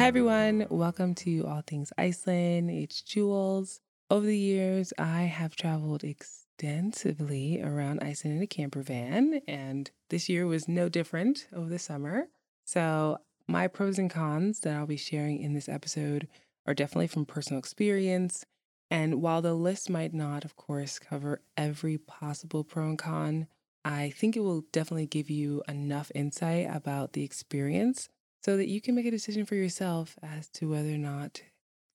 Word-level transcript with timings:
Hi, 0.00 0.06
everyone. 0.06 0.66
Welcome 0.70 1.14
to 1.16 1.46
All 1.46 1.60
Things 1.60 1.92
Iceland. 1.98 2.70
It's 2.70 3.02
Jules. 3.02 3.82
Over 4.08 4.24
the 4.24 4.38
years, 4.38 4.94
I 4.98 5.24
have 5.24 5.54
traveled 5.54 6.04
extensively 6.04 7.60
around 7.62 8.02
Iceland 8.02 8.38
in 8.38 8.42
a 8.42 8.46
camper 8.46 8.80
van, 8.80 9.42
and 9.46 9.90
this 10.08 10.26
year 10.26 10.46
was 10.46 10.66
no 10.66 10.88
different 10.88 11.46
over 11.52 11.68
the 11.68 11.78
summer. 11.78 12.28
So, 12.64 13.18
my 13.46 13.68
pros 13.68 13.98
and 13.98 14.08
cons 14.08 14.60
that 14.60 14.74
I'll 14.74 14.86
be 14.86 14.96
sharing 14.96 15.42
in 15.42 15.52
this 15.52 15.68
episode 15.68 16.28
are 16.66 16.72
definitely 16.72 17.08
from 17.08 17.26
personal 17.26 17.58
experience. 17.58 18.46
And 18.90 19.20
while 19.20 19.42
the 19.42 19.52
list 19.52 19.90
might 19.90 20.14
not, 20.14 20.46
of 20.46 20.56
course, 20.56 20.98
cover 20.98 21.42
every 21.58 21.98
possible 21.98 22.64
pro 22.64 22.88
and 22.88 22.98
con, 22.98 23.48
I 23.84 24.14
think 24.16 24.34
it 24.34 24.40
will 24.40 24.64
definitely 24.72 25.08
give 25.08 25.28
you 25.28 25.62
enough 25.68 26.10
insight 26.14 26.74
about 26.74 27.12
the 27.12 27.22
experience 27.22 28.08
so 28.42 28.56
that 28.56 28.68
you 28.68 28.80
can 28.80 28.94
make 28.94 29.06
a 29.06 29.10
decision 29.10 29.44
for 29.44 29.54
yourself 29.54 30.18
as 30.22 30.48
to 30.50 30.70
whether 30.70 30.90
or 30.90 30.98
not 30.98 31.42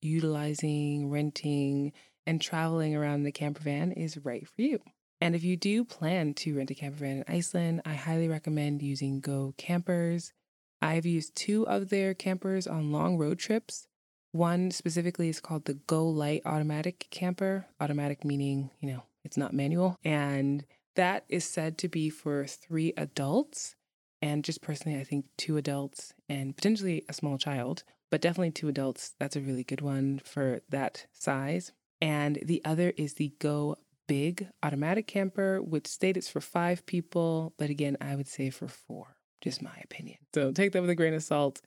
utilizing, 0.02 1.10
renting, 1.10 1.92
and 2.26 2.42
traveling 2.42 2.96
around 2.96 3.24
the 3.24 3.32
camper 3.32 3.62
van 3.62 3.92
is 3.92 4.18
right 4.18 4.48
for 4.48 4.62
you. 4.62 4.80
And 5.22 5.36
if 5.36 5.44
you 5.44 5.58
do 5.58 5.84
plan 5.84 6.34
to 6.36 6.58
rent 6.58 6.72
a 6.72 6.76
camper 6.76 7.00
van 7.00 7.18
in 7.18 7.26
Iceland, 7.28 7.82
I 7.86 7.94
highly 7.94 8.28
recommend 8.28 8.82
using 8.82 9.22
Go 9.22 9.54
Campers. 9.58 10.34
I've 10.82 11.06
used 11.06 11.36
two 11.36 11.68
of 11.68 11.90
their 11.90 12.14
campers 12.14 12.68
on 12.68 12.92
long 12.92 13.18
road 13.18 13.40
trips. 13.40 13.88
One 14.34 14.70
specifically 14.72 15.30
is 15.30 15.40
called 15.40 15.66
the 15.66 15.76
Go 15.76 16.08
Lite 16.08 16.42
Automatic 16.46 17.08
Camper, 17.10 17.68
automatic 17.80 18.26
meaning, 18.26 18.70
you 18.82 18.92
know, 18.92 19.04
it's 19.24 19.38
not 19.38 19.54
manual. 19.54 19.96
And 20.04 20.66
that 20.96 21.26
is 21.30 21.46
said 21.46 21.78
to 21.80 21.88
be 21.88 22.10
for 22.10 22.46
three 22.46 22.94
adults. 22.98 23.76
And 24.22 24.44
just 24.44 24.62
personally, 24.62 25.00
I 25.00 25.04
think 25.04 25.26
two 25.38 25.58
adults 25.58 26.14
and 26.30 26.56
potentially 26.56 27.04
a 27.08 27.14
small 27.14 27.38
child, 27.38 27.84
but 28.10 28.22
definitely 28.22 28.52
two 28.52 28.68
adults. 28.68 29.14
That's 29.20 29.36
a 29.36 29.42
really 29.42 29.64
good 29.64 29.82
one 29.82 30.22
for 30.24 30.62
that 30.70 31.06
size. 31.12 31.72
And 32.02 32.40
the 32.44 32.64
other 32.66 32.94
is 32.98 33.14
the 33.14 33.34
Go 33.40 33.78
Big 34.08 34.48
automatic 34.62 35.08
camper, 35.08 35.60
which 35.62 35.88
states 35.88 36.30
for 36.30 36.40
five 36.40 36.86
people, 36.86 37.56
but 37.58 37.72
again, 37.72 37.98
I 38.00 38.16
would 38.16 38.28
say 38.28 38.52
for 38.52 38.68
four, 38.68 39.18
just 39.42 39.64
my 39.64 39.76
opinion. 39.84 40.20
So 40.34 40.52
take 40.52 40.74
that 40.74 40.82
with 40.82 40.92
a 40.92 40.96
grain 40.96 41.16
of 41.16 41.24
salt, 41.24 41.60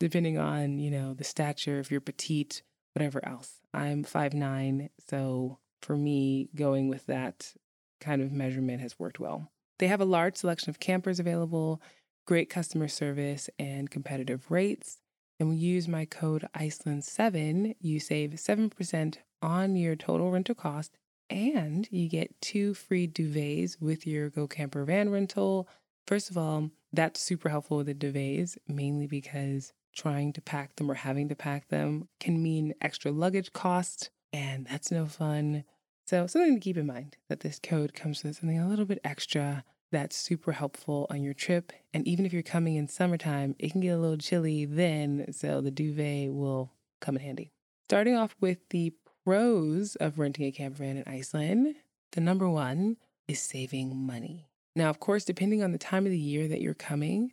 depending 0.00 0.36
on, 0.36 0.80
you 0.80 0.90
know, 0.90 1.14
the 1.14 1.22
stature, 1.22 1.78
if 1.78 1.92
you're 1.92 2.00
petite, 2.00 2.62
whatever 2.94 3.24
else. 3.24 3.60
I'm 3.72 4.02
five 4.02 4.34
nine, 4.34 4.90
so 5.08 5.60
for 5.80 5.96
me, 5.96 6.48
going 6.56 6.88
with 6.88 7.06
that 7.06 7.52
kind 8.00 8.20
of 8.20 8.32
measurement 8.32 8.80
has 8.80 8.98
worked 8.98 9.20
well. 9.20 9.52
They 9.78 9.88
have 9.88 10.00
a 10.00 10.06
large 10.06 10.36
selection 10.36 10.70
of 10.70 10.80
campers 10.80 11.20
available, 11.20 11.82
great 12.26 12.48
customer 12.48 12.88
service, 12.88 13.50
and 13.58 13.90
competitive 13.90 14.50
rates. 14.50 14.98
And 15.38 15.50
when 15.50 15.58
you 15.58 15.74
use 15.74 15.86
my 15.86 16.06
code 16.06 16.48
Iceland7, 16.56 17.76
you 17.80 18.00
save 18.00 18.30
7% 18.30 19.16
on 19.42 19.76
your 19.76 19.96
total 19.96 20.30
rental 20.30 20.54
cost, 20.54 20.96
and 21.28 21.86
you 21.90 22.08
get 22.08 22.40
two 22.40 22.72
free 22.72 23.06
duvets 23.06 23.80
with 23.80 24.06
your 24.06 24.30
Go 24.30 24.46
Camper 24.46 24.84
van 24.84 25.10
rental. 25.10 25.68
First 26.06 26.30
of 26.30 26.38
all, 26.38 26.70
that's 26.92 27.20
super 27.20 27.48
helpful 27.48 27.78
with 27.78 27.86
the 27.86 27.94
duvets, 27.94 28.56
mainly 28.66 29.06
because 29.06 29.72
trying 29.94 30.32
to 30.34 30.40
pack 30.40 30.76
them 30.76 30.90
or 30.90 30.94
having 30.94 31.28
to 31.28 31.34
pack 31.34 31.68
them 31.68 32.08
can 32.20 32.42
mean 32.42 32.74
extra 32.80 33.10
luggage 33.10 33.52
cost, 33.52 34.10
and 34.32 34.66
that's 34.66 34.90
no 34.90 35.06
fun. 35.06 35.64
So, 36.06 36.28
something 36.28 36.54
to 36.54 36.60
keep 36.60 36.76
in 36.76 36.86
mind 36.86 37.16
that 37.28 37.40
this 37.40 37.58
code 37.58 37.92
comes 37.92 38.22
with 38.22 38.36
something 38.36 38.60
a 38.60 38.68
little 38.68 38.84
bit 38.84 39.00
extra 39.02 39.64
that's 39.90 40.16
super 40.16 40.52
helpful 40.52 41.08
on 41.10 41.24
your 41.24 41.34
trip. 41.34 41.72
And 41.92 42.06
even 42.06 42.24
if 42.24 42.32
you're 42.32 42.42
coming 42.42 42.76
in 42.76 42.86
summertime, 42.86 43.56
it 43.58 43.72
can 43.72 43.80
get 43.80 43.90
a 43.90 43.98
little 43.98 44.16
chilly 44.16 44.64
then, 44.64 45.32
so 45.32 45.60
the 45.60 45.72
duvet 45.72 46.32
will 46.32 46.72
come 47.00 47.16
in 47.16 47.22
handy. 47.22 47.50
Starting 47.88 48.14
off 48.14 48.36
with 48.40 48.58
the 48.70 48.94
pros 49.24 49.96
of 49.96 50.20
renting 50.20 50.46
a 50.46 50.52
camper 50.52 50.78
van 50.78 50.96
in 50.96 51.04
Iceland, 51.08 51.74
the 52.12 52.20
number 52.20 52.48
one 52.48 52.98
is 53.26 53.40
saving 53.40 53.96
money. 53.96 54.46
Now, 54.76 54.90
of 54.90 55.00
course, 55.00 55.24
depending 55.24 55.62
on 55.64 55.72
the 55.72 55.78
time 55.78 56.06
of 56.06 56.12
the 56.12 56.18
year 56.18 56.46
that 56.46 56.60
you're 56.60 56.74
coming, 56.74 57.32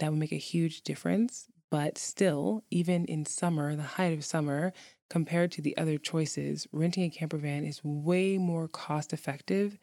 that 0.00 0.10
will 0.10 0.18
make 0.18 0.32
a 0.32 0.36
huge 0.36 0.82
difference. 0.82 1.46
But 1.70 1.98
still, 1.98 2.64
even 2.70 3.04
in 3.04 3.26
summer, 3.26 3.76
the 3.76 3.82
height 3.82 4.12
of 4.12 4.24
summer, 4.24 4.72
compared 5.10 5.50
to 5.52 5.62
the 5.62 5.76
other 5.76 5.98
choices, 5.98 6.66
renting 6.72 7.04
a 7.04 7.10
camper 7.10 7.38
van 7.38 7.64
is 7.64 7.80
way 7.82 8.38
more 8.38 8.68
cost 8.68 9.12
effective 9.12 9.78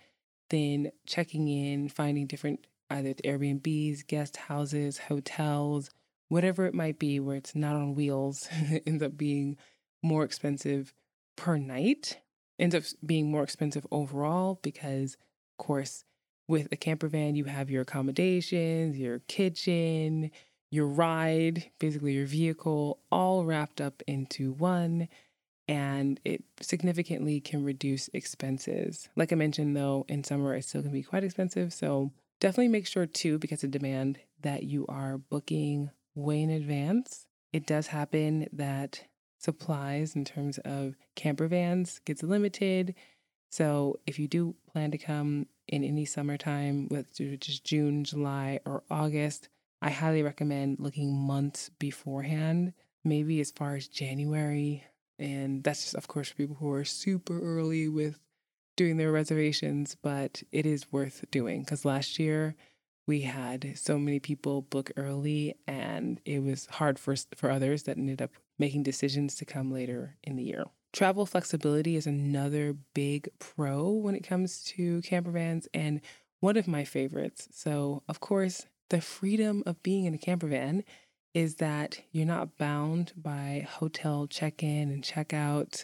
than 0.50 0.91
checking 1.06 1.47
in, 1.47 1.90
finding 1.90 2.28
different 2.28 2.68
either 2.90 3.13
Airbnbs, 3.16 4.06
guest 4.08 4.38
houses, 4.38 5.00
hotels, 5.00 5.90
whatever 6.30 6.66
it 6.66 6.74
might 6.74 7.00
be, 7.00 7.19
where 7.19 7.38
it's 7.38 7.56
not 7.56 7.75
on 7.75 7.96
wheels, 7.96 8.47
ends 8.86 9.02
up 9.02 9.18
being 9.18 9.58
more 10.03 10.24
expensive 10.24 10.94
per 11.36 11.57
night, 11.57 12.19
ends 12.59 12.75
up 12.75 12.84
being 13.06 13.31
more 13.31 13.44
expensive 13.44 13.86
overall 13.92 14.59
because, 14.62 15.18
of 15.57 15.66
course, 15.66 16.03
with 16.47 16.68
a 16.72 16.75
camper 16.75 17.07
van, 17.07 17.36
you 17.36 17.46
have 17.46 17.72
your 17.72 17.81
accommodations, 17.81 18.97
your 18.97 19.19
kitchen, 19.28 20.30
your 20.71 20.87
ride, 20.87 21.71
basically 21.79 22.13
your 22.13 22.25
vehicle, 22.25 22.99
all 23.11 23.45
wrapped 23.45 23.79
up 23.81 24.01
into 24.07 24.53
one. 24.53 25.07
And 25.67 26.19
it 26.23 26.43
significantly 26.61 27.39
can 27.39 27.63
reduce 27.63 28.07
expenses. 28.13 29.09
Like 29.15 29.31
I 29.31 29.35
mentioned, 29.35 29.75
though, 29.75 30.05
in 30.07 30.23
summer, 30.23 30.53
it 30.53 30.63
still 30.63 30.83
can 30.83 30.91
be 30.91 31.01
quite 31.01 31.23
expensive. 31.23 31.73
So 31.73 32.11
definitely 32.39 32.67
make 32.67 32.85
sure, 32.85 33.07
too, 33.07 33.39
because 33.39 33.63
of 33.63 33.71
demand, 33.71 34.19
that 34.41 34.63
you 34.63 34.85
are 34.87 35.17
booking 35.17 35.89
way 36.13 36.41
in 36.41 36.51
advance. 36.51 37.25
It 37.51 37.65
does 37.65 37.87
happen 37.87 38.47
that 38.53 39.05
supplies 39.39 40.15
in 40.15 40.23
terms 40.23 40.59
of 40.59 40.95
camper 41.15 41.47
vans 41.47 41.99
gets 42.05 42.21
limited. 42.21 42.93
So 43.49 43.99
if 44.05 44.19
you 44.19 44.27
do 44.27 44.55
plan 44.71 44.91
to 44.91 44.97
come 44.97 45.47
in 45.67 45.83
any 45.83 46.05
summertime, 46.05 46.89
which 46.89 47.49
is 47.49 47.59
June, 47.59 48.03
July, 48.03 48.59
or 48.65 48.83
August, 48.91 49.49
I 49.85 49.91
highly 49.91 50.23
recommend 50.23 50.79
looking 50.79 51.13
months 51.13 51.69
beforehand, 51.78 52.73
maybe 53.03 53.40
as 53.40 53.51
far 53.51 53.75
as 53.75 53.88
January. 53.88 54.84
And 55.19 55.63
that's 55.63 55.84
just, 55.84 55.94
of 55.94 56.07
course, 56.07 56.29
for 56.29 56.35
people 56.38 56.56
who 56.56 56.72
are 56.73 56.84
super 56.84 57.40
early 57.40 57.88
with 57.88 58.19
doing 58.75 58.97
their 58.97 59.12
reservations, 59.12 59.95
but 60.01 60.41
it 60.51 60.66
is 60.66 60.91
worth 60.91 61.24
doing 61.29 61.62
because 61.62 61.85
last 61.85 62.18
year 62.18 62.56
we 63.06 63.22
had 63.22 63.74
so 63.75 64.00
many 64.00 64.19
people 64.19 64.63
book 64.63 64.90
early 64.97 65.53
and 65.68 66.19
it 66.25 66.41
was 66.41 66.66
hard 66.66 66.97
for, 66.97 67.16
for 67.35 67.51
others 67.51 67.84
that 67.84 67.97
ended 67.97 68.24
up 68.24 68.31
making 68.57 68.81
decisions 68.81 69.35
to 69.35 69.45
come 69.45 69.72
later 69.72 70.18
in 70.24 70.35
the 70.35 70.44
year. 70.44 70.66
Travel 70.94 71.28
flexibility 71.28 71.95
is 71.95 72.07
another 72.07 72.75
big 72.95 73.29
pro 73.38 73.91
when 73.91 74.16
it 74.16 74.28
comes 74.28 74.63
to 74.63 75.03
camper 75.03 75.29
vans 75.29 75.68
and 75.75 76.01
one 76.40 76.57
of 76.57 76.68
my 76.68 76.84
favorites. 76.84 77.47
So, 77.51 78.01
of 78.09 78.19
course, 78.19 78.66
the 78.90 79.01
freedom 79.01 79.63
of 79.66 79.81
being 79.84 80.06
in 80.06 80.13
a 80.13 80.18
camper 80.18 80.47
van 80.47 80.84
is 81.34 81.56
that 81.56 82.00
you're 82.12 82.25
not 82.25 82.57
bound 82.57 83.12
by 83.16 83.68
hotel 83.69 84.25
check 84.25 84.63
in 84.63 84.90
and 84.90 85.03
check 85.03 85.34
out, 85.34 85.84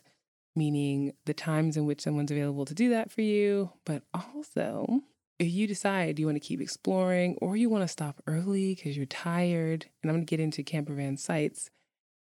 meaning 0.56 1.14
the 1.26 1.34
times 1.34 1.76
in 1.76 1.86
which 1.86 2.02
someone's 2.02 2.32
available 2.32 2.66
to 2.66 2.74
do 2.74 2.90
that 2.90 3.12
for 3.12 3.22
you. 3.22 3.72
But 3.86 4.04
also, 4.14 5.02
if 5.40 5.52
you 5.52 5.68
decide 5.68 6.20
you 6.20 6.28
want 6.28 6.38
to 6.38 6.48
keep 6.48 6.62
exploring 6.62 7.38
or 7.42 7.58
you 7.58 7.70
want 7.70 7.84
to 7.84 7.88
stop 7.88 8.22
early 8.28 8.76
because 8.76 8.96
you're 8.96 9.06
tired, 9.06 9.88
and 10.02 10.10
I'm 10.10 10.18
going 10.18 10.26
to 10.26 10.30
get 10.30 10.40
into 10.40 10.64
camper 10.64 10.94
van 10.94 11.18
sites, 11.18 11.70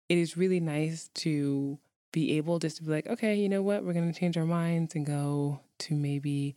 it 0.09 0.17
is 0.17 0.35
really 0.35 0.59
nice 0.59 1.09
to 1.15 1.79
be 2.11 2.35
able 2.37 2.59
just 2.59 2.77
to 2.77 2.83
be 2.83 2.91
like, 2.91 3.07
okay, 3.07 3.35
you 3.35 3.47
know 3.47 3.61
what, 3.61 3.85
we're 3.85 3.93
going 3.93 4.11
to 4.11 4.19
change 4.19 4.35
our 4.35 4.45
minds 4.45 4.93
and 4.93 5.05
go 5.05 5.61
to 5.79 5.95
maybe 5.95 6.55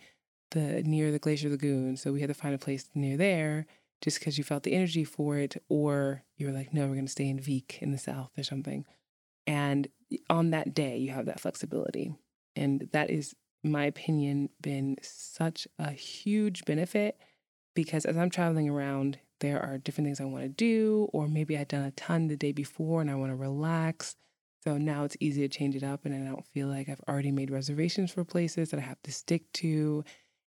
the 0.51 0.83
near 0.83 1.13
the 1.13 1.21
Glacier 1.21 1.51
Lagoon. 1.51 1.97
So 1.97 2.13
we 2.13 2.21
had 2.21 2.29
to 2.29 2.35
find 2.35 2.55
a 2.55 2.59
place 2.59 2.89
near 2.95 3.17
there 3.17 3.67
just 4.01 4.19
because 4.19 4.39
you 4.39 4.45
felt 4.45 4.63
the 4.63 4.75
energy 4.75 5.05
for 5.05 5.39
it, 5.39 5.57
or 5.69 6.25
you 6.37 6.47
were 6.47 6.53
like, 6.53 6.75
no, 6.75 6.83
we're 6.83 6.95
going 6.95 7.07
to 7.07 7.13
stay 7.13 7.29
in 7.29 7.41
Vik 7.41 7.79
in 7.81 7.93
the 7.93 7.99
south 7.99 8.31
or 8.37 8.43
something. 8.43 8.85
And 9.47 9.89
on 10.29 10.51
that 10.51 10.75
day, 10.75 10.97
you 10.97 11.11
have 11.11 11.27
that 11.27 11.41
flexibility. 11.41 12.15
And 12.57 12.89
that 12.93 13.11
is, 13.11 13.35
my 13.63 13.85
opinion, 13.85 14.51
been 14.61 14.97
such 15.03 15.67
a 15.79 15.91
huge 15.91 16.65
benefit 16.65 17.19
because 17.75 18.05
as 18.05 18.17
I'm 18.17 18.31
traveling 18.31 18.69
around, 18.69 19.19
there 19.41 19.61
are 19.61 19.79
different 19.79 20.07
things 20.07 20.21
I 20.21 20.25
want 20.25 20.45
to 20.45 20.49
do, 20.49 21.09
or 21.13 21.27
maybe 21.27 21.59
I'd 21.59 21.69
done 21.69 21.85
a 21.85 21.91
ton 21.91 22.29
the 22.29 22.37
day 22.37 22.53
before 22.53 23.01
and 23.01 23.11
I 23.11 23.15
want 23.17 23.33
to 23.33 23.37
relax. 23.37 24.17
So 24.63 24.79
now 24.79 25.05
it's 25.05 25.17
easy 25.21 25.43
to 25.43 25.49
change 25.49 25.77
it 25.77 25.83
up, 25.83 26.07
and 26.07 26.15
I 26.15 26.27
don't 26.27 26.47
feel 26.47 26.69
like 26.69 26.89
I've 26.89 27.03
already 27.07 27.33
made 27.33 27.51
reservations 27.51 28.13
for 28.13 28.25
places 28.25 28.71
that 28.71 28.79
I 28.79 28.83
have 28.83 29.03
to 29.03 29.13
stick 29.13 29.53
to. 29.55 30.05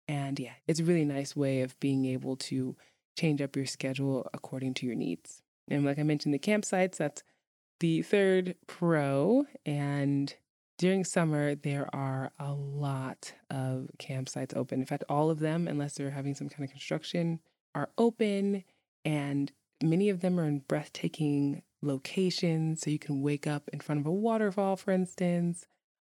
And 0.08 0.40
yeah, 0.40 0.54
it's 0.68 0.80
a 0.80 0.84
really 0.84 1.06
nice 1.06 1.36
way 1.36 1.62
of 1.62 1.80
being 1.80 2.06
able 2.06 2.36
to 2.36 2.76
change 3.16 3.42
up 3.42 3.56
your 3.56 3.66
schedule 3.66 4.28
according 4.34 4.74
to 4.76 4.86
your 4.86 4.96
needs. 4.96 5.42
And 5.68 5.86
like 5.86 6.00
I 6.00 6.04
mentioned, 6.04 6.34
the 6.34 6.40
campsites, 6.40 6.98
that's 6.98 7.24
the 7.80 8.02
third 8.02 8.56
pro. 8.68 9.46
And 9.66 10.34
during 10.78 11.04
summer, 11.04 11.56
there 11.56 11.90
are 11.94 12.32
a 12.40 12.54
lot 12.54 13.34
of 13.50 13.90
campsites 13.98 14.56
open. 14.56 14.80
In 14.80 14.86
fact, 14.86 15.04
all 15.10 15.30
of 15.30 15.40
them, 15.40 15.68
unless 15.68 15.96
they're 15.96 16.12
having 16.12 16.36
some 16.36 16.50
kind 16.50 16.64
of 16.64 16.72
construction, 16.72 17.40
are 17.74 17.90
open. 17.98 18.64
And 19.04 19.52
many 19.82 20.10
of 20.10 20.22
them 20.22 20.40
are 20.40 20.46
in 20.46 20.60
breathtaking 20.60 21.64
locations. 21.82 22.82
So 22.82 22.90
you 22.90 23.00
can 23.00 23.22
wake 23.22 23.48
up 23.48 23.70
in 23.72 23.80
front 23.80 24.02
of 24.02 24.08
a 24.08 24.12
waterfall, 24.12 24.76
for 24.76 24.92
instance, 24.92 25.66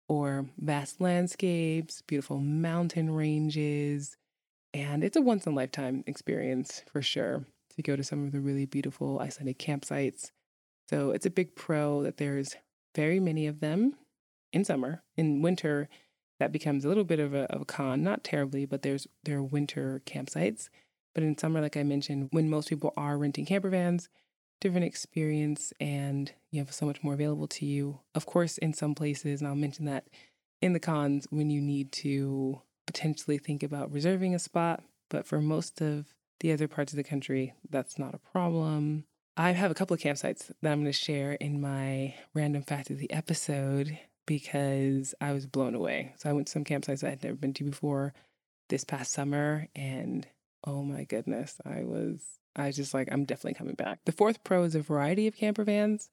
or 0.09 0.47
vast 0.57 1.01
landscapes, 1.01 2.01
beautiful 2.01 2.39
mountain 2.39 3.11
ranges. 3.11 4.17
And 4.77 5.03
it's 5.03 5.17
a 5.17 5.21
once 5.21 5.47
in 5.47 5.53
a 5.53 5.55
lifetime 5.55 6.03
experience 6.05 6.83
for 6.91 7.01
sure 7.01 7.43
to 7.75 7.81
go 7.81 7.95
to 7.95 8.03
some 8.03 8.23
of 8.23 8.31
the 8.31 8.39
really 8.39 8.67
beautiful 8.67 9.19
Icelandic 9.19 9.57
campsites. 9.57 10.29
So 10.87 11.09
it's 11.09 11.25
a 11.25 11.31
big 11.31 11.55
pro 11.55 12.03
that 12.03 12.17
there's 12.17 12.55
very 12.93 13.19
many 13.19 13.47
of 13.47 13.59
them 13.59 13.95
in 14.53 14.63
summer. 14.63 15.01
In 15.15 15.41
winter, 15.41 15.89
that 16.39 16.51
becomes 16.51 16.85
a 16.85 16.89
little 16.89 17.05
bit 17.05 17.19
of 17.19 17.33
a, 17.33 17.51
of 17.51 17.61
a 17.61 17.65
con, 17.65 18.03
not 18.03 18.23
terribly, 18.23 18.67
but 18.67 18.83
there's 18.83 19.07
there 19.23 19.39
are 19.39 19.43
winter 19.43 20.03
campsites. 20.05 20.69
But 21.15 21.23
in 21.23 21.35
summer, 21.35 21.59
like 21.59 21.75
I 21.75 21.81
mentioned, 21.81 22.27
when 22.29 22.47
most 22.47 22.69
people 22.69 22.93
are 22.95 23.17
renting 23.17 23.47
camper 23.47 23.71
vans, 23.71 24.09
different 24.61 24.85
experience 24.85 25.73
and 25.79 26.31
you 26.51 26.59
have 26.59 26.71
so 26.71 26.85
much 26.85 27.01
more 27.01 27.15
available 27.15 27.47
to 27.47 27.65
you. 27.65 28.01
Of 28.13 28.27
course, 28.27 28.59
in 28.59 28.73
some 28.73 28.93
places, 28.93 29.41
and 29.41 29.47
I'll 29.47 29.55
mention 29.55 29.85
that 29.85 30.07
in 30.61 30.73
the 30.73 30.79
cons 30.79 31.25
when 31.31 31.49
you 31.49 31.61
need 31.61 31.91
to 31.93 32.61
potentially 32.87 33.37
think 33.37 33.61
about 33.61 33.91
reserving 33.91 34.33
a 34.33 34.39
spot. 34.39 34.83
But 35.09 35.27
for 35.27 35.39
most 35.39 35.81
of 35.81 36.07
the 36.39 36.51
other 36.51 36.67
parts 36.67 36.91
of 36.91 36.97
the 36.97 37.03
country, 37.03 37.53
that's 37.69 37.99
not 37.99 38.15
a 38.15 38.19
problem. 38.19 39.05
I 39.35 39.51
have 39.51 39.69
a 39.69 39.75
couple 39.75 39.93
of 39.93 39.99
campsites 39.99 40.51
that 40.61 40.71
I'm 40.71 40.79
going 40.79 40.85
to 40.85 40.91
share 40.91 41.33
in 41.33 41.61
my 41.61 42.15
random 42.33 42.63
fact 42.63 42.89
of 42.89 42.97
the 42.97 43.11
episode 43.11 43.99
because 44.25 45.13
I 45.21 45.31
was 45.31 45.45
blown 45.45 45.75
away. 45.75 46.13
So 46.17 46.29
I 46.29 46.33
went 46.33 46.47
to 46.47 46.53
some 46.53 46.63
campsites 46.63 47.03
I 47.03 47.11
had 47.11 47.23
never 47.23 47.35
been 47.35 47.53
to 47.53 47.63
before 47.63 48.13
this 48.69 48.83
past 48.83 49.13
summer 49.13 49.67
and 49.75 50.27
oh 50.65 50.83
my 50.83 51.03
goodness, 51.03 51.61
I 51.65 51.83
was 51.83 52.21
I 52.55 52.67
was 52.67 52.75
just 52.75 52.93
like 52.93 53.09
I'm 53.11 53.25
definitely 53.25 53.53
coming 53.53 53.75
back. 53.75 53.99
The 54.05 54.11
fourth 54.11 54.43
pro 54.43 54.63
is 54.63 54.75
a 54.75 54.81
variety 54.81 55.27
of 55.27 55.35
camper 55.35 55.63
vans, 55.63 56.09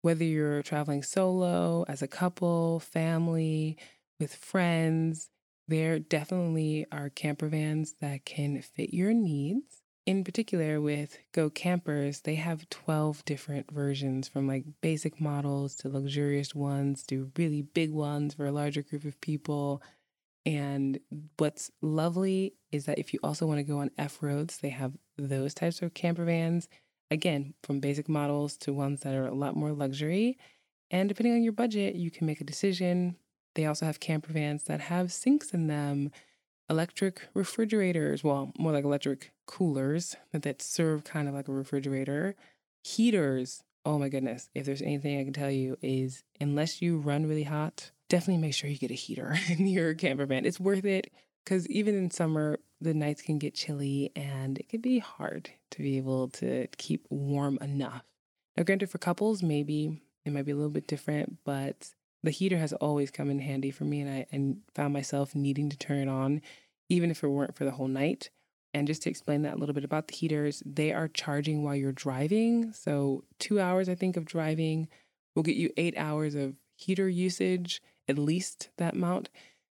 whether 0.00 0.24
you're 0.24 0.62
traveling 0.62 1.02
solo, 1.02 1.84
as 1.88 2.02
a 2.02 2.08
couple, 2.08 2.80
family, 2.80 3.76
with 4.18 4.34
friends, 4.34 5.28
there 5.72 5.98
definitely 5.98 6.86
are 6.92 7.08
camper 7.08 7.48
vans 7.48 7.94
that 8.00 8.24
can 8.24 8.62
fit 8.62 8.94
your 8.94 9.12
needs 9.12 9.82
in 10.04 10.24
particular 10.24 10.80
with 10.80 11.18
Go 11.32 11.48
Campers, 11.48 12.22
they 12.22 12.34
have 12.34 12.68
12 12.70 13.24
different 13.24 13.70
versions 13.70 14.26
from 14.26 14.48
like 14.48 14.64
basic 14.80 15.20
models 15.20 15.76
to 15.76 15.88
luxurious 15.88 16.54
ones 16.54 17.04
to 17.04 17.30
really 17.36 17.62
big 17.62 17.92
ones 17.92 18.34
for 18.34 18.46
a 18.46 18.52
larger 18.52 18.82
group 18.82 19.04
of 19.04 19.20
people. 19.20 19.80
And 20.44 20.98
what's 21.36 21.70
lovely 21.80 22.54
is 22.72 22.86
that 22.86 22.98
if 22.98 23.14
you 23.14 23.20
also 23.22 23.46
want 23.46 23.58
to 23.58 23.64
go 23.64 23.78
on 23.78 23.90
F 23.96 24.18
roads, 24.22 24.58
they 24.58 24.70
have 24.70 24.92
those 25.16 25.54
types 25.54 25.82
of 25.82 25.94
camper 25.94 26.24
vans. 26.24 26.68
Again, 27.10 27.54
from 27.62 27.78
basic 27.78 28.08
models 28.08 28.56
to 28.58 28.72
ones 28.72 29.02
that 29.02 29.14
are 29.14 29.26
a 29.26 29.34
lot 29.34 29.54
more 29.54 29.72
luxury. 29.72 30.36
And 30.90 31.08
depending 31.08 31.34
on 31.34 31.44
your 31.44 31.52
budget, 31.52 31.94
you 31.94 32.10
can 32.10 32.26
make 32.26 32.40
a 32.40 32.44
decision. 32.44 33.16
They 33.54 33.66
also 33.66 33.86
have 33.86 34.00
camper 34.00 34.32
vans 34.32 34.64
that 34.64 34.80
have 34.82 35.12
sinks 35.12 35.52
in 35.52 35.66
them 35.66 36.10
electric 36.70 37.28
refrigerators, 37.34 38.24
well, 38.24 38.52
more 38.58 38.72
like 38.72 38.84
electric 38.84 39.32
coolers 39.46 40.16
that 40.32 40.42
that 40.42 40.62
serve 40.62 41.04
kind 41.04 41.28
of 41.28 41.34
like 41.34 41.48
a 41.48 41.52
refrigerator, 41.52 42.34
heaters. 42.82 43.62
Oh 43.84 43.98
my 43.98 44.08
goodness. 44.08 44.48
If 44.54 44.64
there's 44.64 44.82
anything 44.82 45.20
I 45.20 45.24
can 45.24 45.32
tell 45.32 45.50
you 45.50 45.76
is 45.82 46.24
unless 46.40 46.80
you 46.80 46.98
run 46.98 47.26
really 47.26 47.42
hot, 47.42 47.90
definitely 48.08 48.40
make 48.40 48.54
sure 48.54 48.70
you 48.70 48.78
get 48.78 48.90
a 48.90 48.94
heater 48.94 49.36
in 49.48 49.66
your 49.66 49.94
camper 49.94 50.26
van. 50.26 50.46
It's 50.46 50.60
worth 50.60 50.84
it 50.84 51.12
because 51.44 51.68
even 51.68 51.94
in 51.94 52.10
summer, 52.10 52.58
the 52.80 52.94
nights 52.94 53.22
can 53.22 53.38
get 53.38 53.54
chilly 53.54 54.10
and 54.16 54.58
it 54.58 54.68
can 54.68 54.80
be 54.80 54.98
hard 54.98 55.50
to 55.72 55.82
be 55.82 55.96
able 55.96 56.28
to 56.28 56.66
keep 56.78 57.06
warm 57.10 57.58
enough. 57.60 58.02
Now, 58.56 58.64
granted, 58.64 58.90
for 58.90 58.98
couples, 58.98 59.42
maybe 59.42 60.02
it 60.24 60.32
might 60.32 60.44
be 60.44 60.52
a 60.52 60.56
little 60.56 60.70
bit 60.70 60.86
different, 60.86 61.38
but 61.44 61.94
the 62.22 62.30
heater 62.30 62.58
has 62.58 62.72
always 62.74 63.10
come 63.10 63.30
in 63.30 63.40
handy 63.40 63.70
for 63.70 63.84
me 63.84 64.00
and 64.00 64.10
I 64.10 64.26
and 64.30 64.58
found 64.74 64.92
myself 64.92 65.34
needing 65.34 65.68
to 65.70 65.76
turn 65.76 65.98
it 65.98 66.08
on 66.08 66.40
even 66.92 67.10
if 67.10 67.24
it 67.24 67.28
weren't 67.28 67.56
for 67.56 67.64
the 67.64 67.70
whole 67.70 67.88
night. 67.88 68.30
And 68.74 68.86
just 68.86 69.02
to 69.02 69.10
explain 69.10 69.42
that 69.42 69.54
a 69.54 69.56
little 69.56 69.74
bit 69.74 69.84
about 69.84 70.08
the 70.08 70.14
heaters, 70.14 70.62
they 70.64 70.92
are 70.92 71.08
charging 71.08 71.62
while 71.62 71.74
you're 71.74 71.92
driving. 71.92 72.72
So, 72.72 73.24
two 73.38 73.60
hours, 73.60 73.88
I 73.88 73.94
think, 73.94 74.16
of 74.16 74.24
driving 74.24 74.88
will 75.34 75.42
get 75.42 75.56
you 75.56 75.70
eight 75.76 75.94
hours 75.96 76.34
of 76.34 76.54
heater 76.76 77.08
usage, 77.08 77.82
at 78.08 78.18
least 78.18 78.70
that 78.78 78.94
amount. 78.94 79.28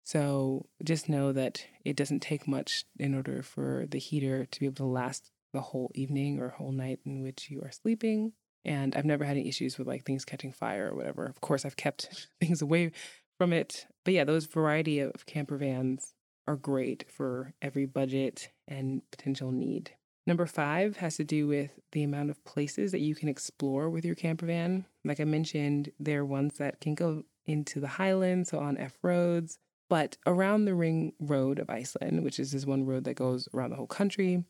So, 0.04 0.66
just 0.82 1.08
know 1.08 1.32
that 1.32 1.66
it 1.84 1.96
doesn't 1.96 2.20
take 2.20 2.48
much 2.48 2.84
in 2.98 3.14
order 3.14 3.42
for 3.42 3.86
the 3.88 3.98
heater 3.98 4.46
to 4.46 4.60
be 4.60 4.66
able 4.66 4.76
to 4.76 4.84
last 4.84 5.30
the 5.52 5.60
whole 5.60 5.90
evening 5.94 6.38
or 6.38 6.50
whole 6.50 6.72
night 6.72 7.00
in 7.04 7.22
which 7.22 7.50
you 7.50 7.60
are 7.62 7.70
sleeping. 7.70 8.32
And 8.66 8.96
I've 8.96 9.04
never 9.04 9.24
had 9.24 9.36
any 9.36 9.48
issues 9.48 9.78
with 9.78 9.86
like 9.86 10.04
things 10.04 10.24
catching 10.24 10.52
fire 10.52 10.90
or 10.90 10.96
whatever. 10.96 11.24
Of 11.24 11.40
course, 11.40 11.64
I've 11.64 11.76
kept 11.76 12.28
things 12.40 12.60
away 12.60 12.90
from 13.38 13.52
it. 13.52 13.86
But 14.04 14.12
yeah, 14.12 14.24
those 14.24 14.46
variety 14.46 14.98
of 15.00 15.24
camper 15.24 15.56
vans 15.56 16.14
are 16.48 16.56
great 16.56 17.04
for 17.08 17.54
every 17.62 17.86
budget 17.86 18.50
and 18.66 19.02
potential 19.10 19.52
need. 19.52 19.92
Number 20.26 20.46
five 20.46 20.96
has 20.96 21.16
to 21.16 21.24
do 21.24 21.46
with 21.46 21.70
the 21.92 22.02
amount 22.02 22.30
of 22.30 22.44
places 22.44 22.90
that 22.90 23.00
you 23.00 23.14
can 23.14 23.28
explore 23.28 23.88
with 23.88 24.04
your 24.04 24.16
camper 24.16 24.46
van. 24.46 24.84
Like 25.04 25.20
I 25.20 25.24
mentioned, 25.24 25.92
there 26.00 26.20
are 26.20 26.26
ones 26.26 26.58
that 26.58 26.80
can 26.80 26.96
go 26.96 27.22
into 27.46 27.78
the 27.78 27.86
highlands, 27.86 28.50
so 28.50 28.58
on 28.58 28.76
F 28.76 28.98
roads, 29.02 29.58
but 29.88 30.16
around 30.26 30.64
the 30.64 30.74
ring 30.74 31.12
road 31.20 31.60
of 31.60 31.70
Iceland, 31.70 32.24
which 32.24 32.40
is 32.40 32.50
this 32.50 32.66
one 32.66 32.84
road 32.84 33.04
that 33.04 33.14
goes 33.14 33.48
around 33.54 33.70
the 33.70 33.76
whole 33.76 33.86
country, 33.86 34.42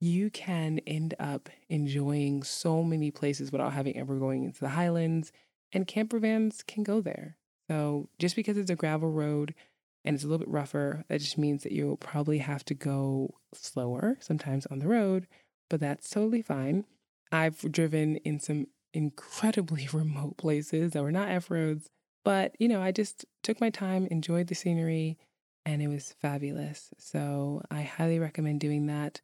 you 0.00 0.30
can 0.30 0.80
end 0.86 1.14
up 1.18 1.48
enjoying 1.68 2.42
so 2.42 2.82
many 2.82 3.10
places 3.10 3.52
without 3.52 3.72
having 3.72 3.96
ever 3.96 4.16
going 4.16 4.44
into 4.44 4.60
the 4.60 4.70
highlands, 4.70 5.32
and 5.72 5.86
camper 5.86 6.18
vans 6.18 6.62
can 6.62 6.82
go 6.82 7.00
there. 7.00 7.36
So 7.68 8.08
just 8.18 8.36
because 8.36 8.56
it's 8.56 8.70
a 8.70 8.76
gravel 8.76 9.10
road 9.10 9.54
and 10.04 10.14
it's 10.14 10.24
a 10.24 10.26
little 10.26 10.44
bit 10.44 10.52
rougher, 10.52 11.04
that 11.08 11.20
just 11.20 11.38
means 11.38 11.62
that 11.62 11.72
you'll 11.72 11.96
probably 11.96 12.38
have 12.38 12.64
to 12.66 12.74
go 12.74 13.34
slower 13.54 14.18
sometimes 14.20 14.66
on 14.66 14.80
the 14.80 14.88
road, 14.88 15.26
but 15.70 15.80
that's 15.80 16.10
totally 16.10 16.42
fine. 16.42 16.84
I've 17.32 17.72
driven 17.72 18.16
in 18.16 18.38
some 18.38 18.66
incredibly 18.92 19.88
remote 19.92 20.36
places 20.36 20.92
that 20.92 21.02
were 21.02 21.12
not 21.12 21.28
F 21.28 21.50
roads, 21.50 21.88
but 22.24 22.54
you 22.58 22.68
know, 22.68 22.82
I 22.82 22.92
just 22.92 23.24
took 23.42 23.60
my 23.60 23.70
time, 23.70 24.06
enjoyed 24.10 24.48
the 24.48 24.54
scenery, 24.54 25.18
and 25.64 25.80
it 25.80 25.88
was 25.88 26.14
fabulous. 26.20 26.90
So 26.98 27.62
I 27.70 27.82
highly 27.82 28.18
recommend 28.18 28.60
doing 28.60 28.86
that 28.86 29.20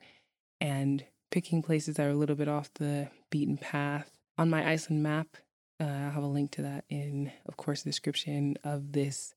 and 0.60 1.04
picking 1.30 1.62
places 1.62 1.96
that 1.96 2.06
are 2.06 2.10
a 2.10 2.16
little 2.16 2.36
bit 2.36 2.48
off 2.48 2.72
the 2.74 3.08
beaten 3.30 3.56
path. 3.56 4.10
On 4.38 4.50
my 4.50 4.68
Iceland 4.68 5.02
map, 5.02 5.36
uh, 5.80 5.84
I'll 5.84 6.10
have 6.10 6.22
a 6.22 6.26
link 6.26 6.50
to 6.52 6.62
that 6.62 6.84
in, 6.88 7.32
of 7.46 7.56
course, 7.56 7.82
the 7.82 7.90
description 7.90 8.56
of 8.64 8.92
this 8.92 9.34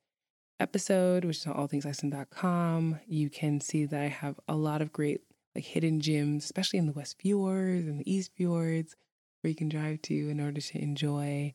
episode, 0.59 1.25
which 1.25 1.37
is 1.37 1.47
on 1.47 1.55
allthingsiceland.com, 1.55 2.99
you 3.07 3.29
can 3.29 3.59
see 3.59 3.85
that 3.85 4.01
I 4.01 4.07
have 4.07 4.39
a 4.47 4.55
lot 4.55 4.81
of 4.81 4.93
great 4.93 5.21
like 5.55 5.65
hidden 5.65 5.99
gems, 5.99 6.45
especially 6.45 6.79
in 6.79 6.87
the 6.87 6.93
West 6.93 7.17
Fjords 7.19 7.87
and 7.87 7.99
the 7.99 8.11
East 8.11 8.31
Fjords, 8.35 8.95
where 9.41 9.49
you 9.49 9.55
can 9.55 9.69
drive 9.69 10.01
to 10.03 10.29
in 10.29 10.39
order 10.39 10.59
to 10.59 10.81
enjoy. 10.81 11.53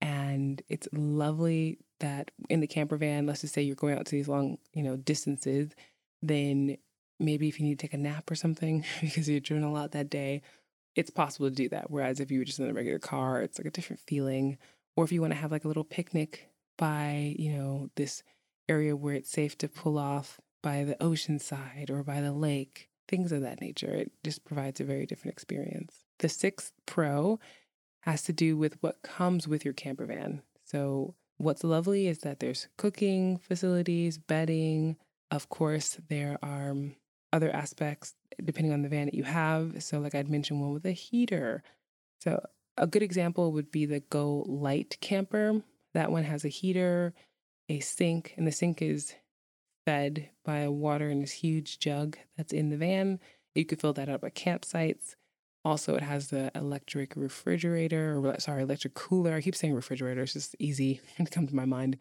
And 0.00 0.62
it's 0.68 0.88
lovely 0.92 1.78
that 1.98 2.30
in 2.48 2.60
the 2.60 2.66
camper 2.66 2.96
van, 2.96 3.26
let's 3.26 3.42
just 3.42 3.54
say 3.54 3.62
you're 3.62 3.74
going 3.76 3.98
out 3.98 4.06
to 4.06 4.12
these 4.12 4.28
long, 4.28 4.58
you 4.72 4.82
know, 4.82 4.96
distances, 4.96 5.72
then 6.22 6.76
maybe 7.20 7.48
if 7.48 7.60
you 7.60 7.66
need 7.66 7.78
to 7.78 7.86
take 7.86 7.94
a 7.94 7.98
nap 7.98 8.30
or 8.30 8.34
something 8.34 8.84
because 9.00 9.28
you're 9.28 9.40
driven 9.40 9.64
a 9.64 9.72
lot 9.72 9.92
that 9.92 10.10
day, 10.10 10.42
it's 10.96 11.10
possible 11.10 11.48
to 11.48 11.54
do 11.54 11.68
that. 11.68 11.90
Whereas 11.90 12.20
if 12.20 12.30
you 12.30 12.38
were 12.38 12.44
just 12.44 12.58
in 12.58 12.68
a 12.68 12.74
regular 12.74 12.98
car, 12.98 13.42
it's 13.42 13.58
like 13.58 13.66
a 13.66 13.70
different 13.70 14.00
feeling. 14.00 14.58
Or 14.96 15.04
if 15.04 15.12
you 15.12 15.20
want 15.20 15.32
to 15.32 15.38
have 15.38 15.52
like 15.52 15.64
a 15.64 15.68
little 15.68 15.84
picnic 15.84 16.48
by, 16.76 17.34
you 17.38 17.52
know, 17.52 17.90
this 17.96 18.22
area 18.68 18.96
where 18.96 19.14
it's 19.14 19.30
safe 19.30 19.56
to 19.58 19.68
pull 19.68 19.98
off 19.98 20.40
by 20.62 20.84
the 20.84 21.00
ocean 21.02 21.38
side 21.38 21.90
or 21.90 22.02
by 22.02 22.20
the 22.20 22.32
lake, 22.32 22.88
things 23.08 23.32
of 23.32 23.42
that 23.42 23.60
nature. 23.60 23.92
It 23.92 24.12
just 24.24 24.44
provides 24.44 24.80
a 24.80 24.84
very 24.84 25.06
different 25.06 25.32
experience. 25.32 26.04
The 26.18 26.28
sixth 26.28 26.72
pro 26.86 27.38
has 28.02 28.22
to 28.22 28.32
do 28.32 28.56
with 28.56 28.82
what 28.82 29.02
comes 29.02 29.46
with 29.46 29.64
your 29.64 29.74
camper 29.74 30.06
van. 30.06 30.42
So, 30.64 31.14
what's 31.36 31.64
lovely 31.64 32.06
is 32.06 32.18
that 32.18 32.40
there's 32.40 32.68
cooking 32.78 33.38
facilities, 33.38 34.16
bedding. 34.18 34.96
Of 35.30 35.48
course, 35.48 35.98
there 36.08 36.38
are 36.42 36.70
um, 36.70 36.94
other 37.32 37.50
aspects 37.54 38.14
depending 38.44 38.72
on 38.72 38.82
the 38.82 38.88
van 38.88 39.06
that 39.06 39.14
you 39.14 39.24
have. 39.24 39.82
So, 39.82 40.00
like 40.00 40.14
I'd 40.14 40.28
mentioned, 40.28 40.60
one 40.60 40.72
with 40.72 40.86
a 40.86 40.92
heater. 40.92 41.62
So, 42.20 42.44
a 42.76 42.86
good 42.86 43.02
example 43.02 43.52
would 43.52 43.70
be 43.70 43.86
the 43.86 44.00
Go 44.00 44.44
Lite 44.48 44.96
camper. 45.00 45.62
That 45.94 46.12
one 46.12 46.24
has 46.24 46.44
a 46.44 46.48
heater, 46.48 47.14
a 47.68 47.80
sink, 47.80 48.34
and 48.36 48.46
the 48.46 48.52
sink 48.52 48.80
is 48.80 49.14
fed 49.86 50.30
by 50.44 50.68
water 50.68 51.10
in 51.10 51.20
this 51.20 51.32
huge 51.32 51.78
jug 51.78 52.16
that's 52.36 52.52
in 52.52 52.70
the 52.70 52.76
van. 52.76 53.18
You 53.54 53.64
could 53.64 53.80
fill 53.80 53.92
that 53.94 54.08
up 54.08 54.24
at 54.24 54.34
campsites. 54.34 55.16
Also, 55.64 55.94
it 55.94 56.02
has 56.02 56.28
the 56.28 56.50
electric 56.54 57.14
refrigerator, 57.16 58.16
or 58.16 58.38
sorry, 58.38 58.62
electric 58.62 58.94
cooler. 58.94 59.34
I 59.34 59.42
keep 59.42 59.56
saying 59.56 59.74
refrigerator, 59.74 60.22
it's 60.22 60.32
just 60.32 60.56
easy 60.58 61.00
to 61.16 61.26
come 61.26 61.46
to 61.46 61.56
my 61.56 61.66
mind. 61.66 61.98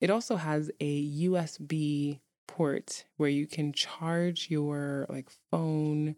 It 0.00 0.10
also 0.10 0.36
has 0.36 0.70
a 0.80 1.24
USB 1.26 2.20
port 2.48 3.04
where 3.16 3.28
you 3.28 3.46
can 3.46 3.72
charge 3.72 4.48
your 4.50 5.06
like 5.08 5.30
phone 5.52 6.16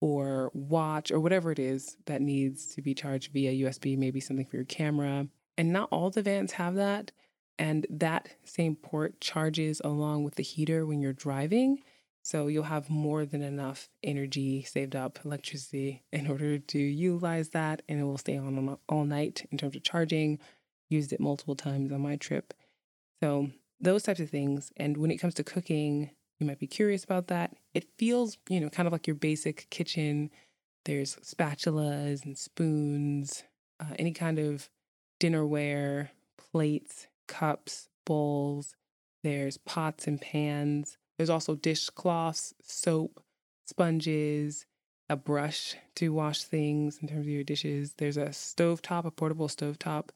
or 0.00 0.50
watch 0.52 1.10
or 1.10 1.18
whatever 1.18 1.50
it 1.50 1.58
is 1.58 1.96
that 2.06 2.20
needs 2.20 2.74
to 2.74 2.82
be 2.82 2.94
charged 2.94 3.32
via 3.32 3.66
USB, 3.66 3.96
maybe 3.96 4.20
something 4.20 4.44
for 4.44 4.56
your 4.56 4.64
camera. 4.64 5.26
And 5.56 5.72
not 5.72 5.88
all 5.90 6.10
the 6.10 6.22
vans 6.22 6.52
have 6.52 6.74
that. 6.74 7.10
And 7.58 7.86
that 7.90 8.28
same 8.44 8.76
port 8.76 9.20
charges 9.20 9.80
along 9.82 10.24
with 10.24 10.36
the 10.36 10.42
heater 10.42 10.86
when 10.86 11.00
you're 11.00 11.12
driving. 11.12 11.82
So 12.22 12.46
you'll 12.46 12.64
have 12.64 12.90
more 12.90 13.24
than 13.24 13.42
enough 13.42 13.88
energy 14.02 14.62
saved 14.62 14.94
up, 14.94 15.18
electricity, 15.24 16.04
in 16.12 16.26
order 16.30 16.58
to 16.58 16.78
utilize 16.78 17.48
that. 17.50 17.82
And 17.88 17.98
it 17.98 18.04
will 18.04 18.18
stay 18.18 18.36
on 18.36 18.76
all 18.88 19.04
night 19.04 19.46
in 19.50 19.58
terms 19.58 19.74
of 19.74 19.82
charging. 19.82 20.38
Used 20.90 21.12
it 21.12 21.20
multiple 21.20 21.56
times 21.56 21.90
on 21.90 22.00
my 22.00 22.16
trip. 22.16 22.54
So 23.20 23.50
those 23.80 24.02
types 24.02 24.20
of 24.20 24.30
things. 24.30 24.72
And 24.76 24.96
when 24.96 25.10
it 25.10 25.18
comes 25.18 25.34
to 25.34 25.44
cooking, 25.44 26.10
you 26.38 26.46
might 26.46 26.58
be 26.58 26.66
curious 26.66 27.04
about 27.04 27.28
that. 27.28 27.56
It 27.74 27.88
feels, 27.98 28.38
you 28.48 28.60
know, 28.60 28.70
kind 28.70 28.86
of 28.86 28.92
like 28.92 29.06
your 29.06 29.16
basic 29.16 29.68
kitchen. 29.70 30.30
There's 30.84 31.16
spatulas 31.16 32.24
and 32.24 32.36
spoons, 32.36 33.44
uh, 33.80 33.94
any 33.98 34.12
kind 34.12 34.38
of 34.38 34.70
dinnerware, 35.20 36.10
plates, 36.50 37.08
cups, 37.26 37.88
bowls. 38.06 38.74
There's 39.22 39.58
pots 39.58 40.06
and 40.06 40.20
pans. 40.20 40.96
There's 41.16 41.30
also 41.30 41.56
dishcloths, 41.56 42.54
soap, 42.62 43.20
sponges, 43.66 44.66
a 45.10 45.16
brush 45.16 45.74
to 45.96 46.12
wash 46.12 46.44
things 46.44 46.98
in 47.02 47.08
terms 47.08 47.26
of 47.26 47.28
your 47.28 47.42
dishes. 47.42 47.94
There's 47.96 48.16
a 48.16 48.32
stove 48.32 48.82
top, 48.82 49.04
a 49.04 49.10
portable 49.10 49.48
stove 49.48 49.78
top 49.78 50.12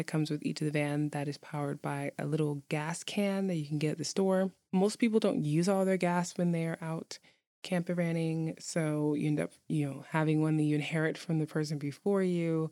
that 0.00 0.06
comes 0.06 0.30
with 0.30 0.42
each 0.46 0.62
of 0.62 0.64
the 0.64 0.70
van 0.70 1.10
that 1.10 1.28
is 1.28 1.36
powered 1.36 1.82
by 1.82 2.10
a 2.18 2.24
little 2.24 2.62
gas 2.70 3.04
can 3.04 3.48
that 3.48 3.56
you 3.56 3.66
can 3.66 3.78
get 3.78 3.92
at 3.92 3.98
the 3.98 4.04
store. 4.04 4.50
Most 4.72 4.98
people 4.98 5.20
don't 5.20 5.44
use 5.44 5.68
all 5.68 5.84
their 5.84 5.98
gas 5.98 6.38
when 6.38 6.52
they're 6.52 6.78
out 6.80 7.18
camper 7.62 7.94
vanning, 7.94 8.60
so 8.62 9.12
you 9.12 9.26
end 9.28 9.40
up, 9.40 9.52
you 9.68 9.86
know, 9.86 10.06
having 10.08 10.40
one 10.40 10.56
that 10.56 10.62
you 10.62 10.74
inherit 10.74 11.18
from 11.18 11.38
the 11.38 11.46
person 11.46 11.76
before 11.76 12.22
you. 12.22 12.70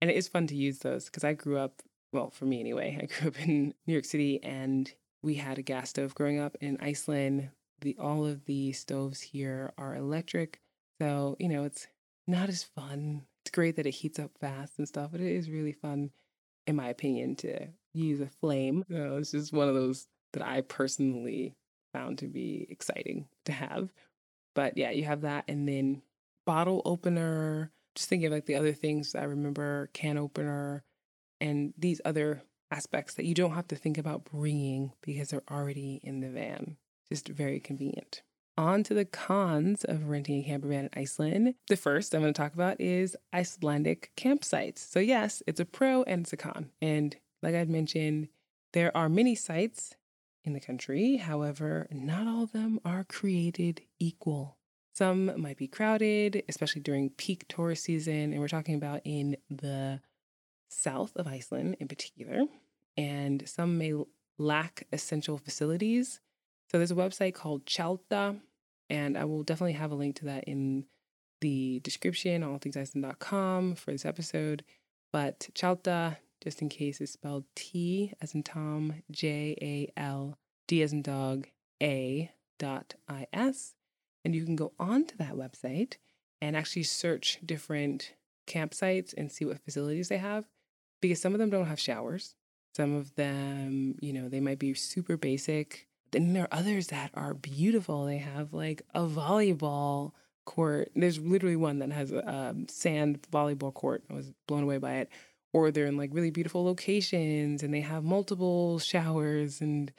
And 0.00 0.10
it 0.10 0.16
is 0.16 0.26
fun 0.26 0.46
to 0.46 0.56
use 0.56 0.78
those 0.78 1.04
because 1.04 1.22
I 1.22 1.34
grew 1.34 1.58
up, 1.58 1.82
well, 2.14 2.30
for 2.30 2.46
me 2.46 2.60
anyway, 2.60 2.98
I 3.02 3.04
grew 3.04 3.28
up 3.28 3.38
in 3.46 3.74
New 3.86 3.92
York 3.92 4.06
City 4.06 4.42
and 4.42 4.90
we 5.22 5.34
had 5.34 5.58
a 5.58 5.62
gas 5.62 5.90
stove 5.90 6.14
growing 6.14 6.40
up 6.40 6.56
in 6.62 6.78
Iceland. 6.80 7.50
The 7.82 7.94
all 8.00 8.24
of 8.24 8.46
the 8.46 8.72
stoves 8.72 9.20
here 9.20 9.74
are 9.76 9.94
electric. 9.94 10.60
So, 10.98 11.36
you 11.38 11.48
know, 11.48 11.64
it's 11.64 11.88
not 12.26 12.48
as 12.48 12.62
fun. 12.62 13.26
It's 13.44 13.50
great 13.50 13.76
that 13.76 13.86
it 13.86 13.90
heats 13.90 14.18
up 14.18 14.30
fast 14.40 14.78
and 14.78 14.88
stuff, 14.88 15.10
but 15.12 15.20
it 15.20 15.30
is 15.30 15.50
really 15.50 15.72
fun 15.72 16.10
in 16.70 16.76
my 16.76 16.88
opinion, 16.88 17.36
to 17.36 17.66
use 17.92 18.20
a 18.20 18.26
flame. 18.26 18.84
So 18.90 19.18
it's 19.18 19.32
just 19.32 19.52
one 19.52 19.68
of 19.68 19.74
those 19.74 20.06
that 20.32 20.42
I 20.42 20.62
personally 20.62 21.54
found 21.92 22.18
to 22.18 22.28
be 22.28 22.66
exciting 22.70 23.26
to 23.44 23.52
have. 23.52 23.90
But 24.54 24.78
yeah, 24.78 24.90
you 24.90 25.04
have 25.04 25.22
that. 25.22 25.44
And 25.48 25.68
then 25.68 26.02
bottle 26.46 26.80
opener, 26.84 27.72
just 27.94 28.08
thinking 28.08 28.26
of 28.26 28.32
like 28.32 28.46
the 28.46 28.54
other 28.54 28.72
things 28.72 29.14
I 29.14 29.24
remember, 29.24 29.90
can 29.92 30.16
opener, 30.16 30.84
and 31.40 31.74
these 31.76 32.00
other 32.04 32.42
aspects 32.70 33.14
that 33.14 33.24
you 33.24 33.34
don't 33.34 33.54
have 33.54 33.68
to 33.68 33.76
think 33.76 33.98
about 33.98 34.24
bringing 34.24 34.92
because 35.02 35.28
they're 35.28 35.42
already 35.50 36.00
in 36.02 36.20
the 36.20 36.30
van. 36.30 36.76
Just 37.08 37.28
very 37.28 37.58
convenient. 37.58 38.22
On 38.56 38.82
to 38.82 38.94
the 38.94 39.04
cons 39.04 39.84
of 39.84 40.08
renting 40.08 40.40
a 40.40 40.44
camper 40.44 40.68
van 40.68 40.84
in 40.84 40.90
Iceland. 40.94 41.54
The 41.68 41.76
first 41.76 42.14
I'm 42.14 42.20
going 42.20 42.34
to 42.34 42.38
talk 42.38 42.52
about 42.52 42.80
is 42.80 43.16
Icelandic 43.32 44.10
campsites. 44.16 44.78
So, 44.78 45.00
yes, 45.00 45.42
it's 45.46 45.60
a 45.60 45.64
pro 45.64 46.02
and 46.02 46.22
it's 46.22 46.32
a 46.32 46.36
con. 46.36 46.70
And 46.82 47.16
like 47.42 47.54
I'd 47.54 47.70
mentioned, 47.70 48.28
there 48.72 48.94
are 48.96 49.08
many 49.08 49.34
sites 49.34 49.94
in 50.44 50.52
the 50.52 50.60
country. 50.60 51.16
However, 51.16 51.86
not 51.90 52.26
all 52.26 52.42
of 52.42 52.52
them 52.52 52.80
are 52.84 53.04
created 53.04 53.82
equal. 53.98 54.56
Some 54.92 55.40
might 55.40 55.56
be 55.56 55.68
crowded, 55.68 56.42
especially 56.48 56.82
during 56.82 57.10
peak 57.10 57.46
tourist 57.48 57.84
season. 57.84 58.32
And 58.32 58.40
we're 58.40 58.48
talking 58.48 58.74
about 58.74 59.00
in 59.04 59.36
the 59.48 60.00
south 60.68 61.16
of 61.16 61.26
Iceland 61.26 61.76
in 61.80 61.88
particular. 61.88 62.42
And 62.96 63.48
some 63.48 63.78
may 63.78 63.94
lack 64.38 64.86
essential 64.92 65.38
facilities. 65.38 66.20
So 66.70 66.78
there's 66.78 66.92
a 66.92 66.96
website 66.96 67.34
called 67.34 67.66
Tjalda 67.66 68.38
and 68.88 69.18
I 69.18 69.24
will 69.24 69.42
definitely 69.42 69.72
have 69.72 69.90
a 69.90 69.96
link 69.96 70.16
to 70.16 70.26
that 70.26 70.44
in 70.44 70.84
the 71.40 71.80
description, 71.80 72.42
allthingsiceland.com 72.42 73.74
for 73.74 73.92
this 73.92 74.04
episode. 74.04 74.64
But 75.12 75.48
Tjalda, 75.54 76.18
just 76.42 76.62
in 76.62 76.68
case, 76.68 77.00
is 77.00 77.12
spelled 77.12 77.44
T 77.56 78.12
as 78.20 78.34
in 78.34 78.42
Tom, 78.42 79.02
J 79.10 79.56
A 79.60 80.00
L 80.00 80.38
D 80.68 80.82
as 80.82 80.92
in 80.92 81.02
dog, 81.02 81.48
A 81.82 82.30
dot 82.58 82.94
I 83.08 83.26
S. 83.32 83.74
And 84.24 84.34
you 84.34 84.44
can 84.44 84.54
go 84.54 84.72
onto 84.78 85.16
that 85.16 85.34
website 85.34 85.94
and 86.40 86.56
actually 86.56 86.84
search 86.84 87.38
different 87.44 88.14
campsites 88.46 89.12
and 89.16 89.32
see 89.32 89.44
what 89.44 89.64
facilities 89.64 90.08
they 90.08 90.18
have 90.18 90.44
because 91.00 91.20
some 91.20 91.32
of 91.32 91.38
them 91.38 91.50
don't 91.50 91.66
have 91.66 91.80
showers. 91.80 92.36
Some 92.76 92.94
of 92.94 93.14
them, 93.16 93.96
you 94.00 94.12
know, 94.12 94.28
they 94.28 94.40
might 94.40 94.58
be 94.60 94.74
super 94.74 95.16
basic 95.16 95.88
then 96.12 96.32
there 96.32 96.44
are 96.44 96.58
others 96.58 96.88
that 96.88 97.10
are 97.14 97.34
beautiful. 97.34 98.06
They 98.06 98.18
have 98.18 98.52
like 98.52 98.82
a 98.94 99.02
volleyball 99.02 100.12
court. 100.44 100.90
There's 100.94 101.18
literally 101.18 101.56
one 101.56 101.78
that 101.78 101.92
has 101.92 102.12
a 102.12 102.28
um, 102.28 102.66
sand 102.68 103.26
volleyball 103.32 103.72
court. 103.72 104.02
I 104.10 104.14
was 104.14 104.32
blown 104.46 104.62
away 104.62 104.78
by 104.78 104.94
it. 104.94 105.08
Or 105.52 105.70
they're 105.70 105.86
in 105.86 105.96
like 105.96 106.10
really 106.12 106.30
beautiful 106.30 106.64
locations 106.64 107.64
and 107.64 107.74
they 107.74 107.80
have 107.80 108.04
multiple 108.04 108.78
showers 108.78 109.60
and 109.60 109.92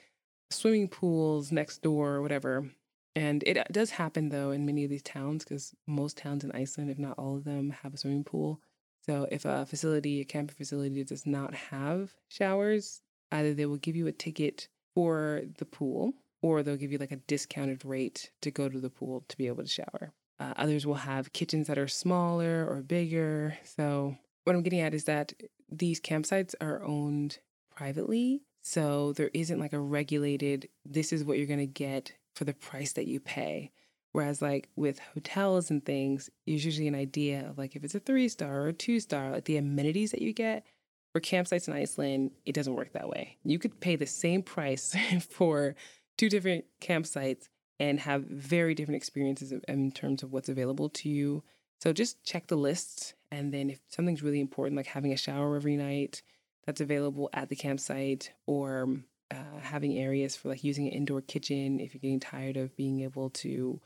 swimming 0.49 0.87
pools 0.87 1.51
next 1.51 1.81
door 1.81 2.11
or 2.11 2.21
whatever. 2.21 2.69
And 3.15 3.43
it 3.45 3.57
uh, 3.57 3.63
does 3.71 3.91
happen 3.91 4.29
though 4.29 4.51
in 4.51 4.65
many 4.65 4.85
of 4.85 4.89
these 4.89 5.03
towns 5.03 5.43
because 5.43 5.73
most 5.87 6.17
towns 6.17 6.45
in 6.45 6.51
Iceland, 6.53 6.89
if 6.89 6.97
not 6.97 7.17
all 7.17 7.35
of 7.35 7.43
them, 7.43 7.71
have 7.83 7.93
a 7.93 7.97
swimming 7.97 8.23
pool. 8.23 8.61
So 9.05 9.27
if 9.31 9.45
a 9.45 9.65
facility, 9.65 10.21
a 10.21 10.25
camping 10.25 10.55
facility 10.55 11.03
does 11.03 11.25
not 11.25 11.53
have 11.53 12.13
showers, 12.29 13.01
either 13.31 13.53
they 13.53 13.65
will 13.65 13.77
give 13.77 13.95
you 13.95 14.07
a 14.07 14.11
ticket 14.11 14.69
for 14.93 15.41
the 15.57 15.65
pool, 15.65 16.13
or 16.41 16.63
they'll 16.63 16.77
give 16.77 16.91
you 16.91 16.97
like 16.97 17.11
a 17.11 17.17
discounted 17.17 17.85
rate 17.85 18.31
to 18.41 18.51
go 18.51 18.69
to 18.69 18.79
the 18.79 18.89
pool 18.89 19.23
to 19.27 19.37
be 19.37 19.47
able 19.47 19.63
to 19.63 19.69
shower. 19.69 20.11
Uh, 20.39 20.53
others 20.57 20.85
will 20.87 20.95
have 20.95 21.33
kitchens 21.33 21.67
that 21.67 21.77
are 21.77 21.87
smaller 21.87 22.65
or 22.67 22.81
bigger. 22.81 23.57
So, 23.63 24.17
what 24.43 24.55
I'm 24.55 24.63
getting 24.63 24.79
at 24.79 24.95
is 24.95 25.03
that 25.03 25.33
these 25.69 26.01
campsites 26.01 26.55
are 26.59 26.83
owned 26.83 27.37
privately. 27.69 28.41
So, 28.63 29.13
there 29.13 29.29
isn't 29.33 29.59
like 29.59 29.73
a 29.73 29.79
regulated, 29.79 30.67
this 30.83 31.13
is 31.13 31.23
what 31.23 31.37
you're 31.37 31.47
going 31.47 31.59
to 31.59 31.67
get 31.67 32.13
for 32.35 32.45
the 32.45 32.53
price 32.53 32.93
that 32.93 33.07
you 33.07 33.19
pay. 33.19 33.71
Whereas, 34.13 34.41
like 34.41 34.67
with 34.75 34.99
hotels 35.13 35.69
and 35.69 35.85
things, 35.85 36.29
there's 36.45 36.65
usually 36.65 36.87
an 36.87 36.95
idea 36.95 37.47
of 37.47 37.57
like 37.57 37.75
if 37.75 37.83
it's 37.83 37.95
a 37.95 37.99
three 37.99 38.27
star 38.27 38.63
or 38.63 38.67
a 38.69 38.73
two 38.73 38.99
star, 38.99 39.31
like 39.31 39.45
the 39.45 39.57
amenities 39.57 40.11
that 40.11 40.21
you 40.21 40.33
get 40.33 40.65
for 41.11 41.19
campsites 41.19 41.67
in 41.67 41.73
Iceland, 41.73 42.31
it 42.45 42.53
doesn't 42.53 42.75
work 42.75 42.93
that 42.93 43.09
way. 43.09 43.37
You 43.43 43.59
could 43.59 43.79
pay 43.79 43.95
the 43.95 44.05
same 44.05 44.43
price 44.43 44.95
for 45.29 45.75
two 46.17 46.29
different 46.29 46.65
campsites 46.79 47.49
and 47.79 47.99
have 47.99 48.23
very 48.25 48.75
different 48.75 48.97
experiences 48.97 49.53
in 49.67 49.91
terms 49.91 50.23
of 50.23 50.31
what's 50.31 50.49
available 50.49 50.89
to 50.89 51.09
you. 51.09 51.43
So 51.79 51.93
just 51.93 52.23
check 52.23 52.47
the 52.47 52.55
lists. 52.55 53.15
And 53.31 53.53
then 53.53 53.69
if 53.69 53.79
something's 53.89 54.21
really 54.21 54.39
important, 54.39 54.77
like 54.77 54.85
having 54.85 55.13
a 55.13 55.17
shower 55.17 55.55
every 55.55 55.75
night 55.77 56.21
that's 56.65 56.81
available 56.81 57.29
at 57.33 57.49
the 57.49 57.55
campsite 57.55 58.31
or 58.45 58.87
uh, 59.31 59.59
having 59.61 59.97
areas 59.97 60.35
for 60.35 60.49
like 60.49 60.63
using 60.63 60.87
an 60.87 60.93
indoor 60.93 61.21
kitchen 61.21 61.79
if 61.79 61.93
you're 61.93 62.01
getting 62.01 62.19
tired 62.19 62.57
of 62.57 62.75
being 62.75 63.01
able 63.01 63.29
to 63.31 63.81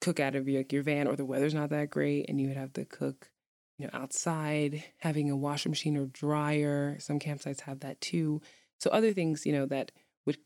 cook 0.00 0.20
out 0.20 0.34
of 0.36 0.48
your, 0.48 0.60
like 0.60 0.72
your 0.72 0.82
van 0.82 1.08
or 1.08 1.16
the 1.16 1.24
weather's 1.24 1.54
not 1.54 1.70
that 1.70 1.90
great 1.90 2.26
and 2.28 2.40
you 2.40 2.48
would 2.48 2.56
have 2.56 2.72
to 2.74 2.84
cook 2.84 3.30
you 3.78 3.86
know, 3.86 3.98
outside, 3.98 4.84
having 4.98 5.30
a 5.30 5.36
washing 5.36 5.70
machine 5.70 5.96
or 5.96 6.06
dryer. 6.06 6.96
Some 6.98 7.18
campsites 7.18 7.60
have 7.62 7.80
that 7.80 8.00
too. 8.00 8.40
So 8.80 8.90
other 8.90 9.12
things, 9.12 9.46
you 9.46 9.52
know, 9.52 9.66
that 9.66 9.92
would 10.26 10.38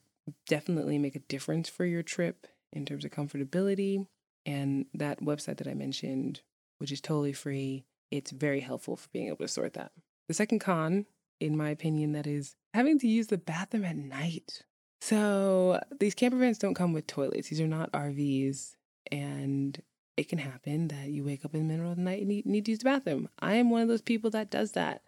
definitely 0.47 0.99
make 0.99 1.17
a 1.17 1.21
difference 1.21 1.69
for 1.69 1.85
your 1.85 2.03
trip 2.03 2.47
in 2.73 2.85
terms 2.85 3.05
of 3.05 3.11
comfortability. 3.11 4.07
And 4.47 4.87
that 4.95 5.21
website 5.21 5.59
that 5.59 5.69
I 5.69 5.75
mentioned, 5.75 6.43
which 6.79 6.93
is 6.93 7.01
totally 7.01 7.33
free, 7.33 7.85
it's 8.11 8.31
very 8.31 8.61
helpful 8.61 8.97
for 8.97 9.09
being 9.13 9.29
able 9.29 9.39
to 9.39 9.49
sort 9.49 9.75
that. 9.75 9.93
The 10.29 10.35
second 10.35 10.61
con, 10.61 11.07
in 11.41 11.57
my 11.57 11.71
opinion, 11.71 12.13
that 12.13 12.27
is 12.27 12.57
having 12.75 12.99
to 13.01 13.09
use 13.09 13.29
the 13.29 13.39
bathroom 13.39 13.85
at 13.85 13.97
night. 13.97 14.63
So 15.01 15.81
these 15.99 16.15
camper 16.15 16.37
vans 16.37 16.59
don't 16.59 16.75
come 16.75 16.93
with 16.93 17.07
toilets. 17.07 17.49
These 17.49 17.61
are 17.61 17.67
not 17.67 17.93
RVs. 17.93 18.75
And 19.11 19.81
it 20.21 20.29
can 20.29 20.39
happen 20.39 20.89
that 20.89 21.09
you 21.09 21.25
wake 21.25 21.45
up 21.45 21.55
in 21.55 21.67
the 21.67 21.75
middle 21.75 21.91
of 21.91 21.97
the 21.97 22.03
night 22.03 22.21
and 22.21 22.29
need, 22.29 22.45
need 22.45 22.67
to 22.67 22.73
use 22.73 22.81
the 22.81 22.85
bathroom. 22.85 23.29
I 23.39 23.55
am 23.55 23.71
one 23.71 23.81
of 23.81 23.89
those 23.89 24.03
people 24.03 24.29
that 24.31 24.51
does 24.51 24.73
that. 24.73 25.03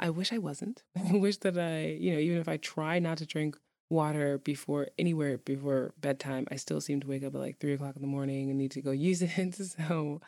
I 0.00 0.08
wish 0.08 0.32
I 0.32 0.38
wasn't. 0.38 0.82
I 1.12 1.16
wish 1.16 1.36
that 1.38 1.58
I, 1.58 1.96
you 2.00 2.12
know, 2.12 2.18
even 2.18 2.38
if 2.38 2.48
I 2.48 2.56
try 2.56 2.98
not 2.98 3.18
to 3.18 3.26
drink 3.26 3.58
water 3.90 4.38
before 4.38 4.88
anywhere 4.98 5.36
before 5.36 5.92
bedtime, 6.00 6.46
I 6.50 6.56
still 6.56 6.80
seem 6.80 7.00
to 7.00 7.06
wake 7.06 7.22
up 7.22 7.34
at 7.34 7.40
like 7.40 7.58
three 7.60 7.74
o'clock 7.74 7.94
in 7.94 8.02
the 8.02 8.08
morning 8.08 8.48
and 8.48 8.58
need 8.58 8.70
to 8.72 8.82
go 8.82 8.90
use 8.90 9.20
it. 9.22 9.54
So 9.54 10.22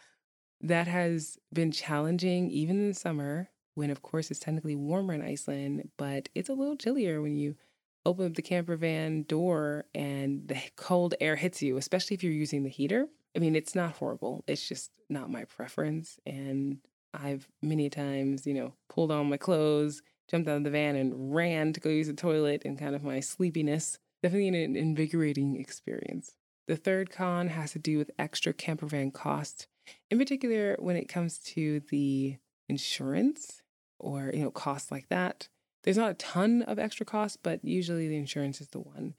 that 0.61 0.87
has 0.87 1.39
been 1.53 1.73
challenging 1.73 2.51
even 2.51 2.77
in 2.77 2.89
the 2.89 2.95
summer 2.95 3.49
when, 3.75 3.91
of 3.91 4.03
course, 4.03 4.31
it's 4.31 4.41
technically 4.41 4.77
warmer 4.77 5.15
in 5.15 5.23
Iceland, 5.23 5.91
but 5.97 6.29
it's 6.35 6.49
a 6.49 6.55
little 6.55 6.77
chillier 6.77 7.23
when 7.23 7.37
you 7.37 7.57
open 8.07 8.27
up 8.27 8.35
the 8.35 8.43
camper 8.43 8.77
van 8.77 9.25
door 9.25 9.85
and 9.95 10.49
the 10.49 10.59
cold 10.77 11.15
air 11.21 11.37
hits 11.37 11.63
you, 11.63 11.79
especially 11.79 12.15
if 12.15 12.23
you're 12.23 12.33
using 12.33 12.63
the 12.63 12.71
heater. 12.71 13.07
I 13.37 13.39
mean, 13.39 13.55
it's 13.55 13.75
not 13.75 13.93
horrible. 13.93 14.43
It's 14.47 14.67
just 14.67 14.91
not 15.11 15.31
my 15.31 15.45
preference. 15.45 16.19
And 16.25 16.79
I've 17.13 17.47
many 17.63 17.91
times, 17.91 18.47
you 18.47 18.55
know, 18.55 18.73
pulled 18.89 19.13
on 19.13 19.29
my 19.29 19.37
clothes, 19.37 20.03
jumped 20.29 20.49
out 20.49 20.57
of 20.57 20.65
the 20.65 20.71
van, 20.71 20.97
and 20.97 21.35
ran 21.35 21.75
to 21.75 21.81
go 21.81 21.91
use 21.91 22.07
the 22.07 22.15
toilet 22.15 22.63
in 22.63 22.77
kind 22.77 22.95
of 22.95 23.05
my 23.05 23.21
sleepiness. 23.21 23.99
Definitely 24.23 24.49
an 24.49 24.77
invigorating 24.77 25.61
experience. 25.61 26.35
The 26.67 26.77
third 26.77 27.11
con 27.11 27.49
has 27.49 27.73
to 27.73 27.79
do 27.79 27.99
with 27.99 28.11
extra 28.19 28.53
camper 28.53 28.87
van 28.87 29.11
cost, 29.11 29.69
in 30.11 30.19
particular 30.19 30.77
when 30.79 30.97
it 30.97 31.09
comes 31.09 31.39
to 31.41 31.81
the 31.91 32.39
insurance 32.69 33.63
or 33.99 34.31
you 34.35 34.43
know 34.43 34.51
costs 34.51 34.91
like 34.91 35.09
that. 35.11 35.49
There's 35.85 35.99
not 35.99 36.11
a 36.11 36.15
ton 36.15 36.63
of 36.63 36.81
extra 36.81 37.07
costs, 37.07 37.39
but 37.41 37.65
usually 37.65 38.09
the 38.09 38.17
insurance 38.17 38.61
is 38.61 38.69
the 38.69 38.81
one 38.81 39.15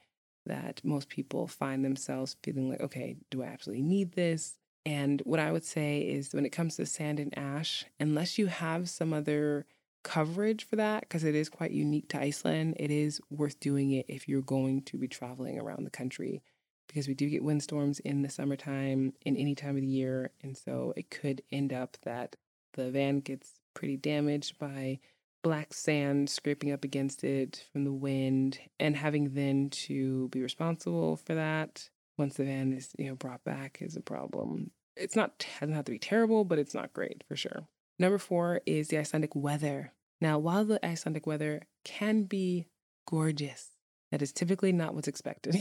that 0.47 0.81
most 0.83 1.09
people 1.09 1.47
find 1.47 1.83
themselves 1.83 2.35
feeling 2.43 2.69
like, 2.69 2.81
okay, 2.81 3.17
do 3.29 3.43
I 3.43 3.47
absolutely 3.47 3.83
need 3.83 4.13
this? 4.13 4.57
And 4.85 5.21
what 5.25 5.39
I 5.39 5.51
would 5.51 5.65
say 5.65 5.99
is 5.99 6.33
when 6.33 6.45
it 6.45 6.51
comes 6.51 6.77
to 6.77 6.85
sand 6.85 7.19
and 7.19 7.37
ash, 7.37 7.85
unless 7.99 8.37
you 8.37 8.47
have 8.47 8.89
some 8.89 9.13
other 9.13 9.65
coverage 10.03 10.65
for 10.65 10.77
that, 10.77 11.01
because 11.01 11.25
it 11.25 11.35
is 11.35 11.49
quite 11.49 11.71
unique 11.71 12.07
to 12.09 12.21
Iceland, 12.21 12.75
it 12.79 12.89
is 12.89 13.19
worth 13.29 13.59
doing 13.59 13.91
it 13.91 14.05
if 14.07 14.29
you're 14.29 14.41
going 14.41 14.83
to 14.83 14.97
be 14.97 15.07
traveling 15.07 15.59
around 15.59 15.83
the 15.83 15.89
country 15.89 16.41
because 16.87 17.07
we 17.07 17.13
do 17.13 17.29
get 17.29 17.43
windstorms 17.43 17.99
in 17.99 18.21
the 18.21 18.29
summertime 18.29 19.13
in 19.25 19.35
any 19.35 19.55
time 19.55 19.75
of 19.75 19.81
the 19.81 19.87
year. 19.87 20.31
And 20.41 20.57
so 20.57 20.93
it 20.95 21.11
could 21.11 21.41
end 21.51 21.73
up 21.73 21.97
that 22.03 22.37
the 22.73 22.89
van 22.89 23.19
gets 23.19 23.59
pretty 23.73 23.97
damaged 23.97 24.57
by 24.57 24.99
black 25.47 25.73
sand 25.73 26.29
scraping 26.29 26.71
up 26.71 26.83
against 26.83 27.23
it 27.23 27.65
from 27.71 27.83
the 27.83 27.93
wind 27.93 28.59
and 28.79 28.95
having 28.95 29.33
then 29.33 29.69
to 29.69 30.27
be 30.29 30.41
responsible 30.41 31.17
for 31.17 31.35
that 31.35 31.89
once 32.17 32.35
the 32.35 32.43
van 32.43 32.73
is 32.73 32.91
you 32.97 33.07
know 33.07 33.15
brought 33.15 33.43
back 33.43 33.77
is 33.81 33.95
a 33.95 34.01
problem 34.01 34.71
it's 34.99 35.15
not 35.15 35.45
doesn't 35.59 35.75
have 35.75 35.85
to 35.85 35.91
be 35.91 35.99
terrible, 35.99 36.43
but 36.43 36.59
it's 36.59 36.73
not 36.73 36.93
great 36.93 37.23
for 37.27 37.35
sure. 37.35 37.67
Number 37.99 38.17
four 38.17 38.61
is 38.65 38.89
the 38.89 38.97
Icelandic 38.97 39.35
weather. 39.35 39.93
Now, 40.19 40.39
while 40.39 40.65
the 40.65 40.83
Icelandic 40.85 41.27
weather 41.27 41.63
can 41.83 42.23
be 42.23 42.67
gorgeous, 43.07 43.71
that 44.11 44.21
is 44.21 44.31
typically 44.31 44.71
not 44.71 44.93
what's 44.93 45.07
expected. 45.07 45.55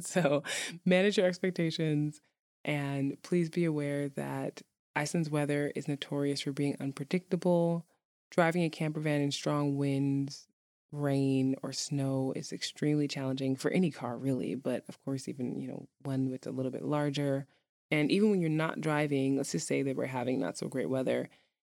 so 0.04 0.42
manage 0.84 1.18
your 1.18 1.26
expectations 1.26 2.20
and 2.64 3.20
please 3.22 3.50
be 3.50 3.64
aware 3.64 4.08
that 4.10 4.62
Iceland's 4.94 5.30
weather 5.30 5.72
is 5.74 5.88
notorious 5.88 6.42
for 6.42 6.52
being 6.52 6.76
unpredictable. 6.80 7.86
Driving 8.32 8.64
a 8.64 8.70
camper 8.70 8.98
van 8.98 9.20
in 9.20 9.30
strong 9.30 9.76
winds, 9.76 10.48
rain, 10.90 11.54
or 11.62 11.72
snow 11.72 12.32
is 12.34 12.52
extremely 12.52 13.06
challenging 13.06 13.54
for 13.54 13.70
any 13.70 13.92
car, 13.92 14.18
really, 14.18 14.56
but 14.56 14.84
of 14.88 15.02
course, 15.04 15.28
even, 15.28 15.60
you 15.60 15.68
know, 15.68 15.86
one 16.02 16.30
with 16.30 16.48
a 16.48 16.50
little 16.50 16.72
bit 16.72 16.84
larger 16.84 17.46
and 17.92 18.10
even 18.10 18.30
when 18.30 18.40
you're 18.40 18.48
not 18.48 18.80
driving, 18.80 19.36
let's 19.36 19.52
just 19.52 19.68
say 19.68 19.82
that 19.82 19.96
we're 19.96 20.06
having 20.06 20.40
not 20.40 20.56
so 20.56 20.66
great 20.66 20.88
weather 20.88 21.28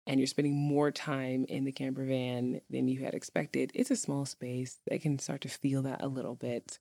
and 0.05 0.19
you're 0.19 0.27
spending 0.27 0.53
more 0.53 0.91
time 0.91 1.43
in 1.49 1.63
the 1.65 1.71
camper 1.71 2.05
van 2.05 2.61
than 2.69 2.87
you 2.87 3.03
had 3.03 3.15
expected, 3.15 3.71
it's 3.73 3.89
a 3.89 3.95
small 3.95 4.23
space 4.23 4.79
that 4.87 5.01
can 5.01 5.17
start 5.17 5.41
to 5.41 5.49
feel 5.49 5.81
that 5.81 6.03
a 6.03 6.07
little 6.07 6.35
bit. 6.35 6.77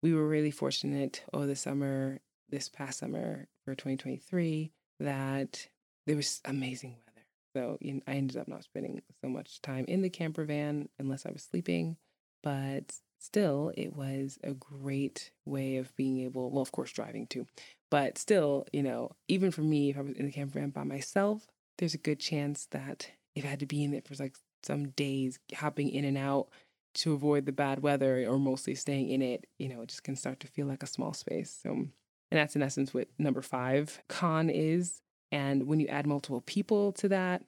We 0.00 0.14
were 0.14 0.28
really 0.28 0.52
fortunate 0.52 1.24
over 1.32 1.46
the 1.46 1.56
summer, 1.56 2.20
this 2.48 2.68
past 2.68 3.00
summer 3.00 3.48
for 3.64 3.74
2023, 3.74 4.70
that 5.00 5.66
there 6.06 6.16
was 6.16 6.40
amazing 6.44 6.90
weather. 6.90 7.07
So 7.54 7.78
you 7.80 7.94
know, 7.94 8.00
I 8.06 8.12
ended 8.14 8.36
up 8.36 8.48
not 8.48 8.64
spending 8.64 9.02
so 9.22 9.28
much 9.28 9.60
time 9.62 9.84
in 9.86 10.02
the 10.02 10.10
camper 10.10 10.44
van 10.44 10.88
unless 10.98 11.26
I 11.26 11.30
was 11.30 11.42
sleeping. 11.42 11.96
But 12.42 12.94
still, 13.18 13.72
it 13.76 13.94
was 13.94 14.38
a 14.44 14.54
great 14.54 15.32
way 15.44 15.76
of 15.76 15.94
being 15.96 16.20
able, 16.20 16.50
well, 16.50 16.62
of 16.62 16.72
course, 16.72 16.92
driving 16.92 17.26
too, 17.26 17.46
but 17.90 18.16
still, 18.18 18.66
you 18.72 18.82
know, 18.82 19.10
even 19.26 19.50
for 19.50 19.62
me, 19.62 19.90
if 19.90 19.98
I 19.98 20.02
was 20.02 20.12
in 20.12 20.26
the 20.26 20.32
camper 20.32 20.58
van 20.60 20.70
by 20.70 20.84
myself, 20.84 21.46
there's 21.78 21.94
a 21.94 21.98
good 21.98 22.20
chance 22.20 22.66
that 22.70 23.10
if 23.34 23.44
I 23.44 23.48
had 23.48 23.60
to 23.60 23.66
be 23.66 23.82
in 23.82 23.94
it 23.94 24.06
for 24.06 24.14
like 24.22 24.36
some 24.62 24.90
days, 24.90 25.38
hopping 25.54 25.88
in 25.88 26.04
and 26.04 26.18
out 26.18 26.48
to 26.94 27.12
avoid 27.12 27.46
the 27.46 27.52
bad 27.52 27.80
weather 27.82 28.24
or 28.28 28.38
mostly 28.38 28.74
staying 28.74 29.10
in 29.10 29.22
it, 29.22 29.46
you 29.58 29.68
know, 29.68 29.82
it 29.82 29.88
just 29.88 30.04
can 30.04 30.16
start 30.16 30.40
to 30.40 30.46
feel 30.48 30.66
like 30.66 30.82
a 30.82 30.86
small 30.86 31.12
space. 31.12 31.58
So, 31.62 31.70
and 31.70 31.90
that's 32.30 32.56
in 32.56 32.62
essence 32.62 32.92
what 32.92 33.08
number 33.18 33.42
five 33.42 34.00
con 34.08 34.50
is. 34.50 35.00
And 35.30 35.66
when 35.66 35.80
you 35.80 35.86
add 35.88 36.06
multiple 36.06 36.42
people 36.42 36.92
to 36.92 37.08
that, 37.08 37.42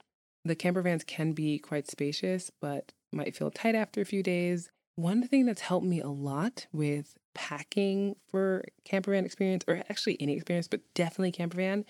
the 0.44 0.54
camper 0.54 0.82
vans 0.82 1.04
can 1.04 1.32
be 1.32 1.58
quite 1.58 1.88
spacious, 1.88 2.50
but 2.60 2.92
might 3.12 3.36
feel 3.36 3.50
tight 3.50 3.74
after 3.74 4.00
a 4.00 4.06
few 4.06 4.22
days. 4.22 4.70
One 4.96 5.26
thing 5.26 5.46
that's 5.46 5.62
helped 5.62 5.86
me 5.86 6.00
a 6.00 6.08
lot 6.08 6.66
with 6.72 7.16
packing 7.34 8.16
for 8.28 8.64
camper 8.84 9.12
van 9.12 9.24
experience, 9.24 9.64
or 9.66 9.82
actually 9.88 10.16
any 10.20 10.34
experience, 10.34 10.68
but 10.68 10.80
definitely 10.94 11.32
camper 11.32 11.56
van, 11.56 11.84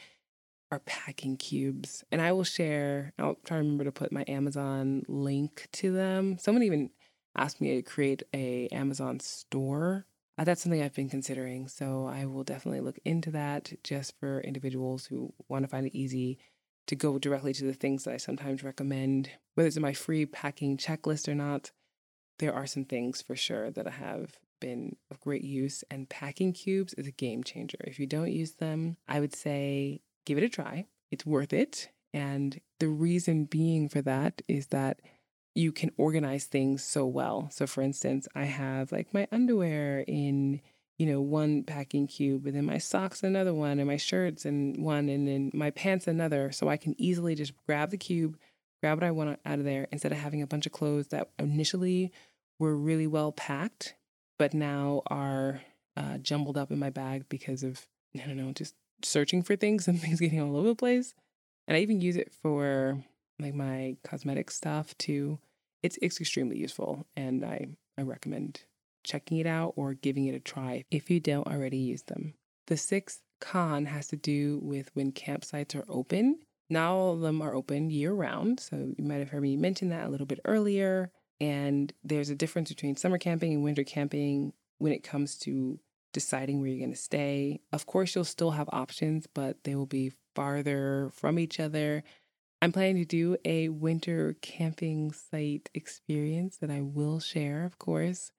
are 0.72 0.80
packing 0.80 1.36
cubes. 1.36 2.04
And 2.12 2.20
I 2.20 2.32
will 2.32 2.44
share, 2.44 3.12
I'll 3.18 3.36
try 3.44 3.56
to 3.56 3.62
remember 3.62 3.84
to 3.84 3.92
put 3.92 4.12
my 4.12 4.24
Amazon 4.28 5.02
link 5.08 5.68
to 5.72 5.92
them. 5.92 6.38
Someone 6.38 6.62
even 6.62 6.90
asked 7.36 7.60
me 7.60 7.76
to 7.76 7.82
create 7.82 8.22
a 8.34 8.68
Amazon 8.68 9.20
store. 9.20 10.06
Uh, 10.40 10.44
that's 10.44 10.62
something 10.62 10.82
I've 10.82 10.94
been 10.94 11.10
considering. 11.10 11.68
So 11.68 12.06
I 12.06 12.24
will 12.24 12.44
definitely 12.44 12.80
look 12.80 12.98
into 13.04 13.30
that 13.32 13.74
just 13.84 14.18
for 14.18 14.40
individuals 14.40 15.04
who 15.04 15.34
want 15.50 15.64
to 15.64 15.68
find 15.68 15.86
it 15.86 15.94
easy 15.94 16.38
to 16.86 16.96
go 16.96 17.18
directly 17.18 17.52
to 17.52 17.64
the 17.66 17.74
things 17.74 18.04
that 18.04 18.14
I 18.14 18.16
sometimes 18.16 18.64
recommend, 18.64 19.30
whether 19.54 19.66
it's 19.66 19.76
in 19.76 19.82
my 19.82 19.92
free 19.92 20.24
packing 20.24 20.78
checklist 20.78 21.28
or 21.28 21.34
not 21.34 21.72
there 22.38 22.54
are 22.54 22.66
some 22.66 22.86
things 22.86 23.20
for 23.20 23.36
sure 23.36 23.70
that 23.70 23.86
I 23.86 23.90
have 23.90 24.38
been 24.60 24.96
of 25.10 25.20
great 25.20 25.44
use, 25.44 25.84
and 25.90 26.08
packing 26.08 26.54
cubes 26.54 26.94
is 26.94 27.06
a 27.06 27.12
game 27.12 27.44
changer. 27.44 27.78
If 27.84 27.98
you 27.98 28.06
don't 28.06 28.32
use 28.32 28.52
them, 28.52 28.96
I 29.06 29.20
would 29.20 29.34
say 29.34 30.00
give 30.24 30.38
it 30.38 30.44
a 30.44 30.48
try. 30.48 30.86
It's 31.10 31.26
worth 31.26 31.52
it. 31.52 31.90
And 32.14 32.58
the 32.78 32.88
reason 32.88 33.44
being 33.44 33.90
for 33.90 34.00
that 34.02 34.40
is 34.48 34.68
that 34.68 35.00
you 35.54 35.72
can 35.72 35.90
organize 35.96 36.44
things 36.44 36.84
so 36.84 37.06
well. 37.06 37.48
So, 37.52 37.66
for 37.66 37.82
instance, 37.82 38.28
I 38.34 38.44
have 38.44 38.92
like 38.92 39.12
my 39.12 39.26
underwear 39.32 40.04
in, 40.06 40.60
you 40.98 41.06
know, 41.06 41.20
one 41.20 41.64
packing 41.64 42.06
cube, 42.06 42.46
and 42.46 42.54
then 42.54 42.64
my 42.64 42.78
socks 42.78 43.22
another 43.22 43.54
one, 43.54 43.78
and 43.78 43.88
my 43.88 43.96
shirts 43.96 44.46
in 44.46 44.82
one, 44.82 45.08
and 45.08 45.26
then 45.26 45.50
my 45.52 45.70
pants 45.70 46.06
another. 46.06 46.52
So 46.52 46.68
I 46.68 46.76
can 46.76 46.94
easily 46.98 47.34
just 47.34 47.52
grab 47.66 47.90
the 47.90 47.96
cube, 47.96 48.38
grab 48.80 48.98
what 48.98 49.06
I 49.06 49.10
want 49.10 49.40
out 49.44 49.58
of 49.58 49.64
there 49.64 49.88
instead 49.90 50.12
of 50.12 50.18
having 50.18 50.42
a 50.42 50.46
bunch 50.46 50.66
of 50.66 50.72
clothes 50.72 51.08
that 51.08 51.30
initially 51.38 52.12
were 52.58 52.76
really 52.76 53.06
well 53.06 53.32
packed, 53.32 53.94
but 54.38 54.54
now 54.54 55.02
are 55.08 55.62
uh, 55.96 56.18
jumbled 56.18 56.56
up 56.56 56.70
in 56.70 56.78
my 56.78 56.90
bag 56.90 57.24
because 57.28 57.62
of, 57.62 57.86
I 58.14 58.26
don't 58.26 58.36
know, 58.36 58.52
just 58.52 58.74
searching 59.02 59.42
for 59.42 59.56
things 59.56 59.88
and 59.88 60.00
things 60.00 60.20
getting 60.20 60.40
all 60.40 60.56
over 60.56 60.68
the 60.68 60.74
place. 60.74 61.14
And 61.66 61.76
I 61.76 61.80
even 61.80 62.00
use 62.00 62.16
it 62.16 62.32
for 62.42 63.02
like 63.42 63.54
my 63.54 63.96
cosmetic 64.04 64.50
stuff 64.50 64.96
too. 64.98 65.38
It's 65.82 65.98
it's 66.02 66.20
extremely 66.20 66.58
useful 66.58 67.06
and 67.16 67.44
I, 67.44 67.68
I 67.98 68.02
recommend 68.02 68.62
checking 69.02 69.38
it 69.38 69.46
out 69.46 69.74
or 69.76 69.94
giving 69.94 70.26
it 70.26 70.34
a 70.34 70.40
try 70.40 70.84
if 70.90 71.10
you 71.10 71.20
don't 71.20 71.46
already 71.46 71.78
use 71.78 72.02
them. 72.02 72.34
The 72.66 72.76
sixth 72.76 73.22
con 73.40 73.86
has 73.86 74.08
to 74.08 74.16
do 74.16 74.60
with 74.62 74.90
when 74.94 75.12
campsites 75.12 75.74
are 75.74 75.84
open. 75.88 76.40
Not 76.68 76.92
all 76.92 77.14
of 77.14 77.20
them 77.20 77.42
are 77.42 77.54
open 77.54 77.90
year 77.90 78.12
round. 78.12 78.60
So 78.60 78.92
you 78.96 79.04
might 79.04 79.16
have 79.16 79.30
heard 79.30 79.42
me 79.42 79.56
mention 79.56 79.88
that 79.88 80.06
a 80.06 80.08
little 80.08 80.26
bit 80.26 80.40
earlier. 80.44 81.10
And 81.40 81.92
there's 82.04 82.30
a 82.30 82.36
difference 82.36 82.68
between 82.68 82.96
summer 82.96 83.18
camping 83.18 83.52
and 83.54 83.64
winter 83.64 83.82
camping 83.82 84.52
when 84.78 84.92
it 84.92 85.02
comes 85.02 85.36
to 85.38 85.80
deciding 86.12 86.60
where 86.60 86.68
you're 86.68 86.78
going 86.78 86.90
to 86.90 86.96
stay. 86.96 87.60
Of 87.72 87.86
course, 87.86 88.14
you'll 88.14 88.24
still 88.24 88.52
have 88.52 88.68
options, 88.72 89.26
but 89.32 89.64
they 89.64 89.74
will 89.74 89.86
be 89.86 90.12
farther 90.34 91.10
from 91.14 91.38
each 91.38 91.58
other. 91.58 92.04
I'm 92.62 92.72
planning 92.72 92.96
to 92.96 93.04
do 93.04 93.36
a 93.44 93.70
winter 93.70 94.36
camping 94.42 95.12
site 95.12 95.70
experience 95.74 96.58
that 96.58 96.70
I 96.70 96.82
will 96.82 97.18
share, 97.18 97.64
of 97.64 97.78
course, 97.78 98.32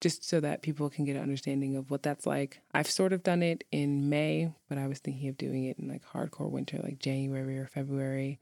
just 0.00 0.28
so 0.28 0.38
that 0.40 0.60
people 0.60 0.90
can 0.90 1.06
get 1.06 1.16
an 1.16 1.22
understanding 1.22 1.76
of 1.76 1.90
what 1.90 2.02
that's 2.02 2.26
like. 2.26 2.60
I've 2.74 2.90
sort 2.90 3.14
of 3.14 3.22
done 3.22 3.42
it 3.42 3.64
in 3.72 4.10
May, 4.10 4.52
but 4.68 4.76
I 4.76 4.86
was 4.86 4.98
thinking 4.98 5.28
of 5.28 5.38
doing 5.38 5.64
it 5.64 5.78
in 5.78 5.88
like 5.88 6.04
hardcore 6.04 6.50
winter, 6.50 6.78
like 6.82 6.98
January 6.98 7.58
or 7.58 7.66
February 7.66 8.38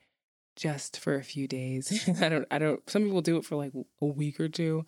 just 0.57 0.99
for 0.99 1.15
a 1.15 1.25
few 1.25 1.47
days. 1.47 2.09
I 2.21 2.29
don't 2.29 2.47
I 2.51 2.59
don't 2.59 2.89
some 2.91 3.05
people 3.05 3.23
do 3.23 3.37
it 3.37 3.45
for 3.45 3.57
like 3.57 3.73
a 4.01 4.07
week 4.07 4.41
or 4.41 4.49
two. 4.49 4.85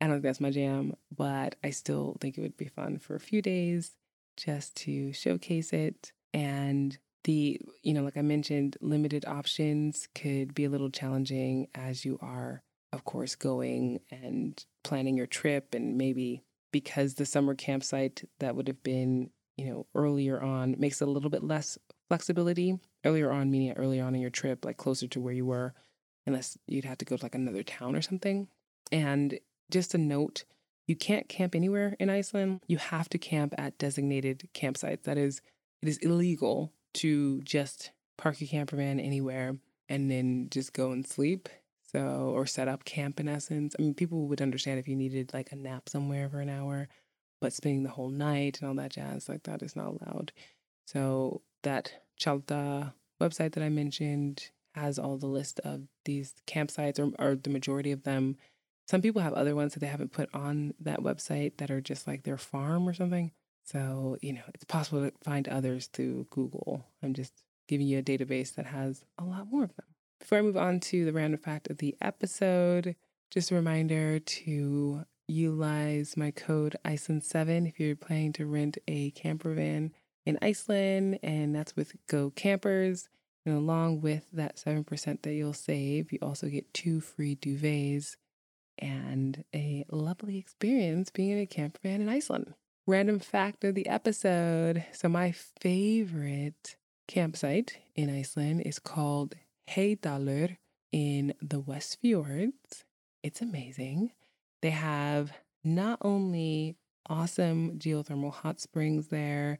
I 0.00 0.06
don't 0.06 0.16
think 0.16 0.24
that's 0.24 0.40
my 0.40 0.50
jam, 0.50 0.94
but 1.16 1.54
I 1.62 1.70
still 1.70 2.16
think 2.20 2.36
it 2.36 2.40
would 2.40 2.56
be 2.56 2.66
fun 2.66 2.98
for 2.98 3.14
a 3.14 3.20
few 3.20 3.40
days 3.40 3.92
just 4.36 4.74
to 4.78 5.12
showcase 5.12 5.72
it 5.72 6.12
and 6.34 6.98
the 7.24 7.60
you 7.82 7.94
know 7.94 8.02
like 8.02 8.16
I 8.16 8.22
mentioned 8.22 8.76
limited 8.80 9.24
options 9.26 10.08
could 10.14 10.54
be 10.54 10.64
a 10.64 10.70
little 10.70 10.90
challenging 10.90 11.68
as 11.74 12.04
you 12.04 12.18
are 12.20 12.62
of 12.92 13.04
course 13.04 13.34
going 13.34 14.00
and 14.10 14.62
planning 14.84 15.16
your 15.16 15.26
trip 15.26 15.74
and 15.74 15.96
maybe 15.96 16.42
because 16.72 17.14
the 17.14 17.26
summer 17.26 17.54
campsite 17.54 18.24
that 18.40 18.56
would 18.56 18.68
have 18.68 18.82
been 18.82 19.30
you 19.56 19.66
know 19.66 19.86
earlier 19.94 20.42
on 20.42 20.74
makes 20.78 21.00
a 21.00 21.06
little 21.06 21.30
bit 21.30 21.44
less 21.44 21.78
flexibility 22.12 22.78
earlier 23.04 23.30
on, 23.30 23.50
meaning 23.50 23.72
earlier 23.72 24.04
on 24.04 24.14
in 24.14 24.20
your 24.20 24.30
trip, 24.30 24.66
like 24.66 24.76
closer 24.76 25.06
to 25.08 25.20
where 25.20 25.32
you 25.32 25.46
were, 25.46 25.72
unless 26.26 26.58
you'd 26.66 26.84
have 26.84 26.98
to 26.98 27.04
go 27.04 27.16
to 27.16 27.24
like 27.24 27.34
another 27.34 27.62
town 27.62 27.96
or 27.96 28.02
something. 28.02 28.48
And 28.90 29.38
just 29.70 29.94
a 29.94 29.98
note 29.98 30.44
you 30.86 30.96
can't 30.96 31.28
camp 31.28 31.54
anywhere 31.54 31.96
in 31.98 32.10
Iceland. 32.10 32.60
You 32.66 32.76
have 32.76 33.08
to 33.10 33.18
camp 33.18 33.54
at 33.56 33.78
designated 33.78 34.48
campsites. 34.52 35.04
That 35.04 35.16
is, 35.16 35.40
it 35.80 35.88
is 35.88 35.96
illegal 35.98 36.72
to 36.94 37.40
just 37.42 37.90
park 38.16 38.40
your 38.40 38.48
camper 38.48 38.76
van 38.76 39.00
anywhere 39.00 39.56
and 39.88 40.10
then 40.10 40.48
just 40.50 40.72
go 40.72 40.92
and 40.92 41.06
sleep. 41.06 41.48
So, 41.92 42.32
or 42.34 42.46
set 42.46 42.68
up 42.68 42.86
camp 42.86 43.20
in 43.20 43.28
essence. 43.28 43.76
I 43.78 43.82
mean, 43.82 43.92
people 43.92 44.26
would 44.28 44.40
understand 44.40 44.78
if 44.78 44.88
you 44.88 44.96
needed 44.96 45.34
like 45.34 45.52
a 45.52 45.56
nap 45.56 45.90
somewhere 45.90 46.30
for 46.30 46.40
an 46.40 46.48
hour, 46.48 46.88
but 47.38 47.52
spending 47.52 47.82
the 47.82 47.90
whole 47.90 48.08
night 48.08 48.60
and 48.60 48.68
all 48.68 48.74
that 48.76 48.92
jazz, 48.92 49.28
like 49.28 49.42
that 49.42 49.62
is 49.62 49.76
not 49.76 49.88
allowed. 49.88 50.32
So, 50.86 51.42
that 51.62 51.92
Tjalda 52.18 52.94
website 53.20 53.52
that 53.52 53.62
I 53.62 53.68
mentioned 53.68 54.50
has 54.74 54.98
all 54.98 55.18
the 55.18 55.26
list 55.26 55.60
of 55.64 55.82
these 56.06 56.34
campsites, 56.46 56.98
or, 56.98 57.12
or 57.22 57.36
the 57.36 57.50
majority 57.50 57.92
of 57.92 58.04
them. 58.04 58.36
Some 58.88 59.02
people 59.02 59.20
have 59.20 59.34
other 59.34 59.54
ones 59.54 59.74
that 59.74 59.80
they 59.80 59.86
haven't 59.86 60.12
put 60.12 60.34
on 60.34 60.72
that 60.80 61.00
website 61.00 61.58
that 61.58 61.70
are 61.70 61.80
just 61.80 62.06
like 62.06 62.22
their 62.24 62.38
farm 62.38 62.88
or 62.88 62.94
something. 62.94 63.32
So, 63.64 64.16
you 64.20 64.32
know, 64.32 64.42
it's 64.54 64.64
possible 64.64 65.02
to 65.02 65.12
find 65.22 65.48
others 65.48 65.86
through 65.86 66.26
Google. 66.30 66.84
I'm 67.02 67.14
just 67.14 67.32
giving 67.68 67.86
you 67.86 67.98
a 67.98 68.02
database 68.02 68.54
that 68.54 68.66
has 68.66 69.04
a 69.18 69.24
lot 69.24 69.50
more 69.50 69.64
of 69.64 69.74
them. 69.76 69.86
Before 70.20 70.38
I 70.38 70.42
move 70.42 70.56
on 70.56 70.80
to 70.80 71.04
the 71.04 71.12
random 71.12 71.40
fact 71.40 71.70
of 71.70 71.78
the 71.78 71.96
episode, 72.00 72.96
just 73.30 73.50
a 73.50 73.54
reminder 73.54 74.18
to 74.18 75.04
utilize 75.28 76.16
my 76.16 76.30
code 76.30 76.76
Iceland7 76.84 77.68
if 77.68 77.80
you're 77.80 77.96
planning 77.96 78.32
to 78.34 78.46
rent 78.46 78.78
a 78.86 79.10
camper 79.12 79.54
van 79.54 79.92
in 80.26 80.38
Iceland, 80.42 81.18
and 81.22 81.54
that's 81.54 81.74
with 81.74 81.94
Go 82.06 82.30
Campers. 82.30 83.08
And 83.44 83.56
along 83.56 84.02
with 84.02 84.26
that 84.32 84.56
7% 84.56 85.22
that 85.22 85.32
you'll 85.32 85.52
save, 85.52 86.12
you 86.12 86.18
also 86.22 86.48
get 86.48 86.72
two 86.72 87.00
free 87.00 87.34
duvets 87.34 88.16
and 88.78 89.44
a 89.54 89.84
lovely 89.90 90.38
experience 90.38 91.10
being 91.10 91.30
in 91.30 91.38
a 91.38 91.46
camper 91.46 91.80
van 91.82 92.00
in 92.00 92.08
Iceland. 92.08 92.54
Random 92.92 93.20
fact 93.20 93.64
of 93.64 93.74
the 93.74 93.86
episode. 93.86 94.84
So, 94.92 95.08
my 95.08 95.32
favorite 95.32 96.76
campsite 97.08 97.78
in 97.96 98.14
Iceland 98.14 98.64
is 98.66 98.78
called 98.78 99.34
Heydalur 99.70 100.58
in 100.92 101.32
the 101.40 101.58
West 101.58 102.00
Fjords. 102.02 102.84
It's 103.22 103.40
amazing. 103.40 104.12
They 104.60 104.72
have 104.72 105.32
not 105.64 106.00
only 106.02 106.76
awesome 107.08 107.78
geothermal 107.78 108.30
hot 108.30 108.60
springs 108.60 109.08
there 109.08 109.58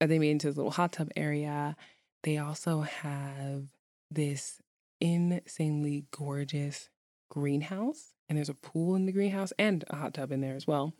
that 0.00 0.08
they 0.08 0.18
made 0.18 0.32
into 0.32 0.48
a 0.48 0.50
little 0.50 0.72
hot 0.72 0.94
tub 0.94 1.10
area, 1.14 1.76
they 2.24 2.36
also 2.36 2.80
have 2.80 3.68
this 4.10 4.60
insanely 5.00 6.06
gorgeous 6.10 6.90
greenhouse. 7.30 8.14
And 8.28 8.36
there's 8.36 8.48
a 8.48 8.54
pool 8.54 8.96
in 8.96 9.06
the 9.06 9.12
greenhouse 9.12 9.52
and 9.56 9.84
a 9.88 9.94
hot 9.94 10.14
tub 10.14 10.32
in 10.32 10.40
there 10.40 10.56
as 10.56 10.66
well. 10.66 10.94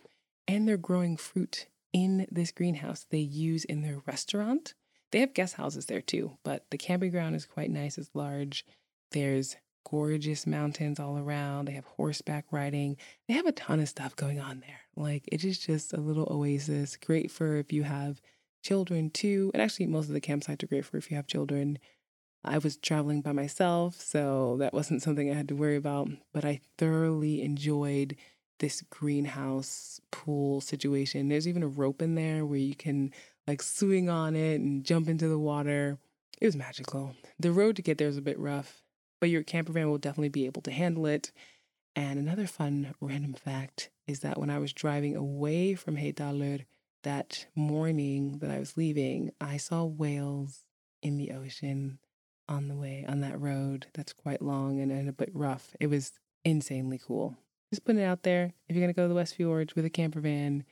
And 0.46 0.68
they're 0.68 0.76
growing 0.76 1.16
fruit 1.16 1.66
in 1.92 2.26
this 2.30 2.52
greenhouse 2.52 3.06
they 3.10 3.18
use 3.18 3.64
in 3.64 3.82
their 3.82 4.02
restaurant. 4.06 4.74
They 5.10 5.20
have 5.20 5.34
guest 5.34 5.54
houses 5.54 5.86
there 5.86 6.00
too, 6.00 6.38
but 6.42 6.64
the 6.70 6.78
camping 6.78 7.10
ground 7.10 7.36
is 7.36 7.44
quite 7.44 7.70
nice. 7.70 7.98
It's 7.98 8.10
large. 8.14 8.64
There's 9.10 9.56
gorgeous 9.88 10.46
mountains 10.46 10.98
all 10.98 11.18
around. 11.18 11.66
They 11.66 11.72
have 11.72 11.84
horseback 11.84 12.46
riding. 12.50 12.96
They 13.28 13.34
have 13.34 13.46
a 13.46 13.52
ton 13.52 13.80
of 13.80 13.88
stuff 13.88 14.16
going 14.16 14.40
on 14.40 14.60
there. 14.60 14.80
Like 14.96 15.24
it 15.30 15.44
is 15.44 15.58
just 15.58 15.92
a 15.92 16.00
little 16.00 16.28
oasis. 16.30 16.96
Great 16.96 17.30
for 17.30 17.56
if 17.56 17.72
you 17.72 17.82
have 17.82 18.20
children 18.62 19.10
too. 19.10 19.50
And 19.52 19.62
actually, 19.62 19.86
most 19.86 20.08
of 20.08 20.14
the 20.14 20.20
campsites 20.20 20.62
are 20.62 20.68
great 20.68 20.84
for 20.84 20.96
if 20.96 21.10
you 21.10 21.16
have 21.16 21.26
children. 21.26 21.78
I 22.44 22.58
was 22.58 22.76
traveling 22.76 23.22
by 23.22 23.32
myself, 23.32 24.00
so 24.00 24.56
that 24.58 24.74
wasn't 24.74 25.02
something 25.02 25.30
I 25.30 25.34
had 25.34 25.48
to 25.48 25.54
worry 25.54 25.76
about. 25.76 26.08
But 26.32 26.44
I 26.44 26.60
thoroughly 26.76 27.42
enjoyed 27.42 28.16
this 28.58 28.82
greenhouse 28.90 30.00
pool 30.10 30.60
situation. 30.60 31.28
There's 31.28 31.48
even 31.48 31.62
a 31.62 31.68
rope 31.68 32.02
in 32.02 32.14
there 32.14 32.44
where 32.44 32.58
you 32.58 32.74
can 32.74 33.12
like 33.46 33.62
swing 33.62 34.08
on 34.08 34.36
it 34.36 34.60
and 34.60 34.84
jump 34.84 35.08
into 35.08 35.28
the 35.28 35.38
water. 35.38 35.98
It 36.40 36.46
was 36.46 36.56
magical. 36.56 37.14
The 37.38 37.52
road 37.52 37.76
to 37.76 37.82
get 37.82 37.98
there 37.98 38.08
is 38.08 38.16
a 38.16 38.22
bit 38.22 38.38
rough, 38.38 38.82
but 39.20 39.30
your 39.30 39.42
camper 39.42 39.72
van 39.72 39.90
will 39.90 39.98
definitely 39.98 40.28
be 40.28 40.46
able 40.46 40.62
to 40.62 40.70
handle 40.70 41.06
it. 41.06 41.32
And 41.94 42.18
another 42.18 42.46
fun 42.46 42.94
random 43.00 43.34
fact 43.34 43.90
is 44.06 44.20
that 44.20 44.38
when 44.38 44.50
I 44.50 44.58
was 44.58 44.72
driving 44.72 45.16
away 45.16 45.74
from 45.74 45.96
Heydalur 45.96 46.64
that 47.02 47.46
morning 47.54 48.38
that 48.38 48.50
I 48.50 48.58
was 48.58 48.76
leaving, 48.76 49.32
I 49.40 49.56
saw 49.56 49.84
whales 49.84 50.64
in 51.02 51.16
the 51.16 51.32
ocean 51.32 51.98
on 52.48 52.68
the 52.68 52.76
way 52.76 53.04
on 53.08 53.20
that 53.20 53.40
road 53.40 53.86
that's 53.94 54.12
quite 54.12 54.42
long 54.42 54.80
and, 54.80 54.90
and 54.90 55.08
a 55.08 55.12
bit 55.12 55.30
rough. 55.32 55.74
It 55.80 55.88
was 55.88 56.12
insanely 56.44 57.00
cool. 57.04 57.36
Just 57.72 57.86
putting 57.86 58.02
it 58.02 58.04
out 58.04 58.22
there. 58.22 58.52
If 58.68 58.76
you're 58.76 58.84
going 58.84 58.92
to 58.92 58.96
go 58.96 59.04
to 59.04 59.08
the 59.08 59.14
West 59.14 59.34
Fjords 59.34 59.74
with 59.74 59.86
a 59.86 59.90
camper 59.90 60.20
van, 60.20 60.64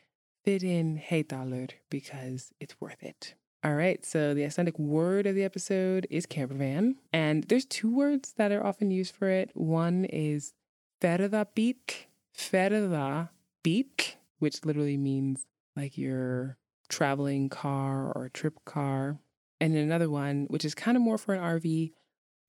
fit 0.44 0.62
in 0.62 1.00
Heydalur 1.00 1.70
because 1.88 2.52
it's 2.60 2.78
worth 2.78 3.02
it. 3.02 3.32
All 3.64 3.74
right, 3.74 4.04
so 4.04 4.34
the 4.34 4.44
Icelandic 4.44 4.78
word 4.78 5.26
of 5.26 5.34
the 5.34 5.42
episode 5.42 6.06
is 6.10 6.26
camper 6.26 6.56
van. 6.56 6.96
And 7.10 7.44
there's 7.44 7.64
two 7.64 7.90
words 7.90 8.34
that 8.36 8.52
are 8.52 8.62
often 8.62 8.90
used 8.90 9.16
for 9.16 9.30
it. 9.30 9.50
One 9.54 10.04
is 10.04 10.52
ferðabíll, 11.00 12.04
ferðabíll, 12.36 14.14
which 14.38 14.62
literally 14.66 14.98
means 14.98 15.46
like 15.74 15.96
your 15.96 16.58
traveling 16.90 17.48
car 17.48 18.12
or 18.14 18.28
trip 18.28 18.62
car. 18.66 19.20
And 19.58 19.74
another 19.74 20.10
one, 20.10 20.48
which 20.50 20.66
is 20.66 20.74
kind 20.74 20.98
of 20.98 21.02
more 21.02 21.16
for 21.16 21.32
an 21.32 21.40
RV, 21.40 21.92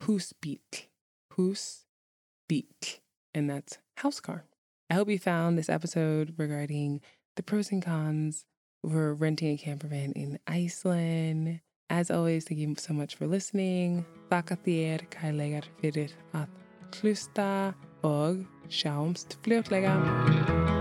húsbíll, 0.04 0.60
húsbíll, 1.38 3.00
and 3.34 3.50
that's 3.50 3.80
house 3.98 4.20
car. 4.20 4.46
I 4.90 4.96
hope 4.96 5.10
you 5.10 5.20
found 5.20 5.58
this 5.58 5.70
episode 5.70 6.34
regarding 6.38 7.02
the 7.36 7.44
pros 7.44 7.72
and 7.72 7.84
cons 7.84 8.46
for 8.90 9.14
renting 9.14 9.54
a 9.54 9.58
camper 9.58 9.88
van 9.88 10.12
in 10.14 10.40
Iceland. 10.48 11.62
As 11.90 12.10
always, 12.10 12.46
thank 12.46 12.60
you 12.60 12.76
so 12.78 12.94
much 12.94 13.16
for 13.16 13.28
listening. 13.28 14.06
Þakka 14.32 14.58
þér 14.64 15.66
fyrir 15.82 16.12
að 16.34 16.48
hlusta 17.02 17.74
og 18.04 18.46
sjáumst 18.70 19.38
fljótlega. 19.44 20.80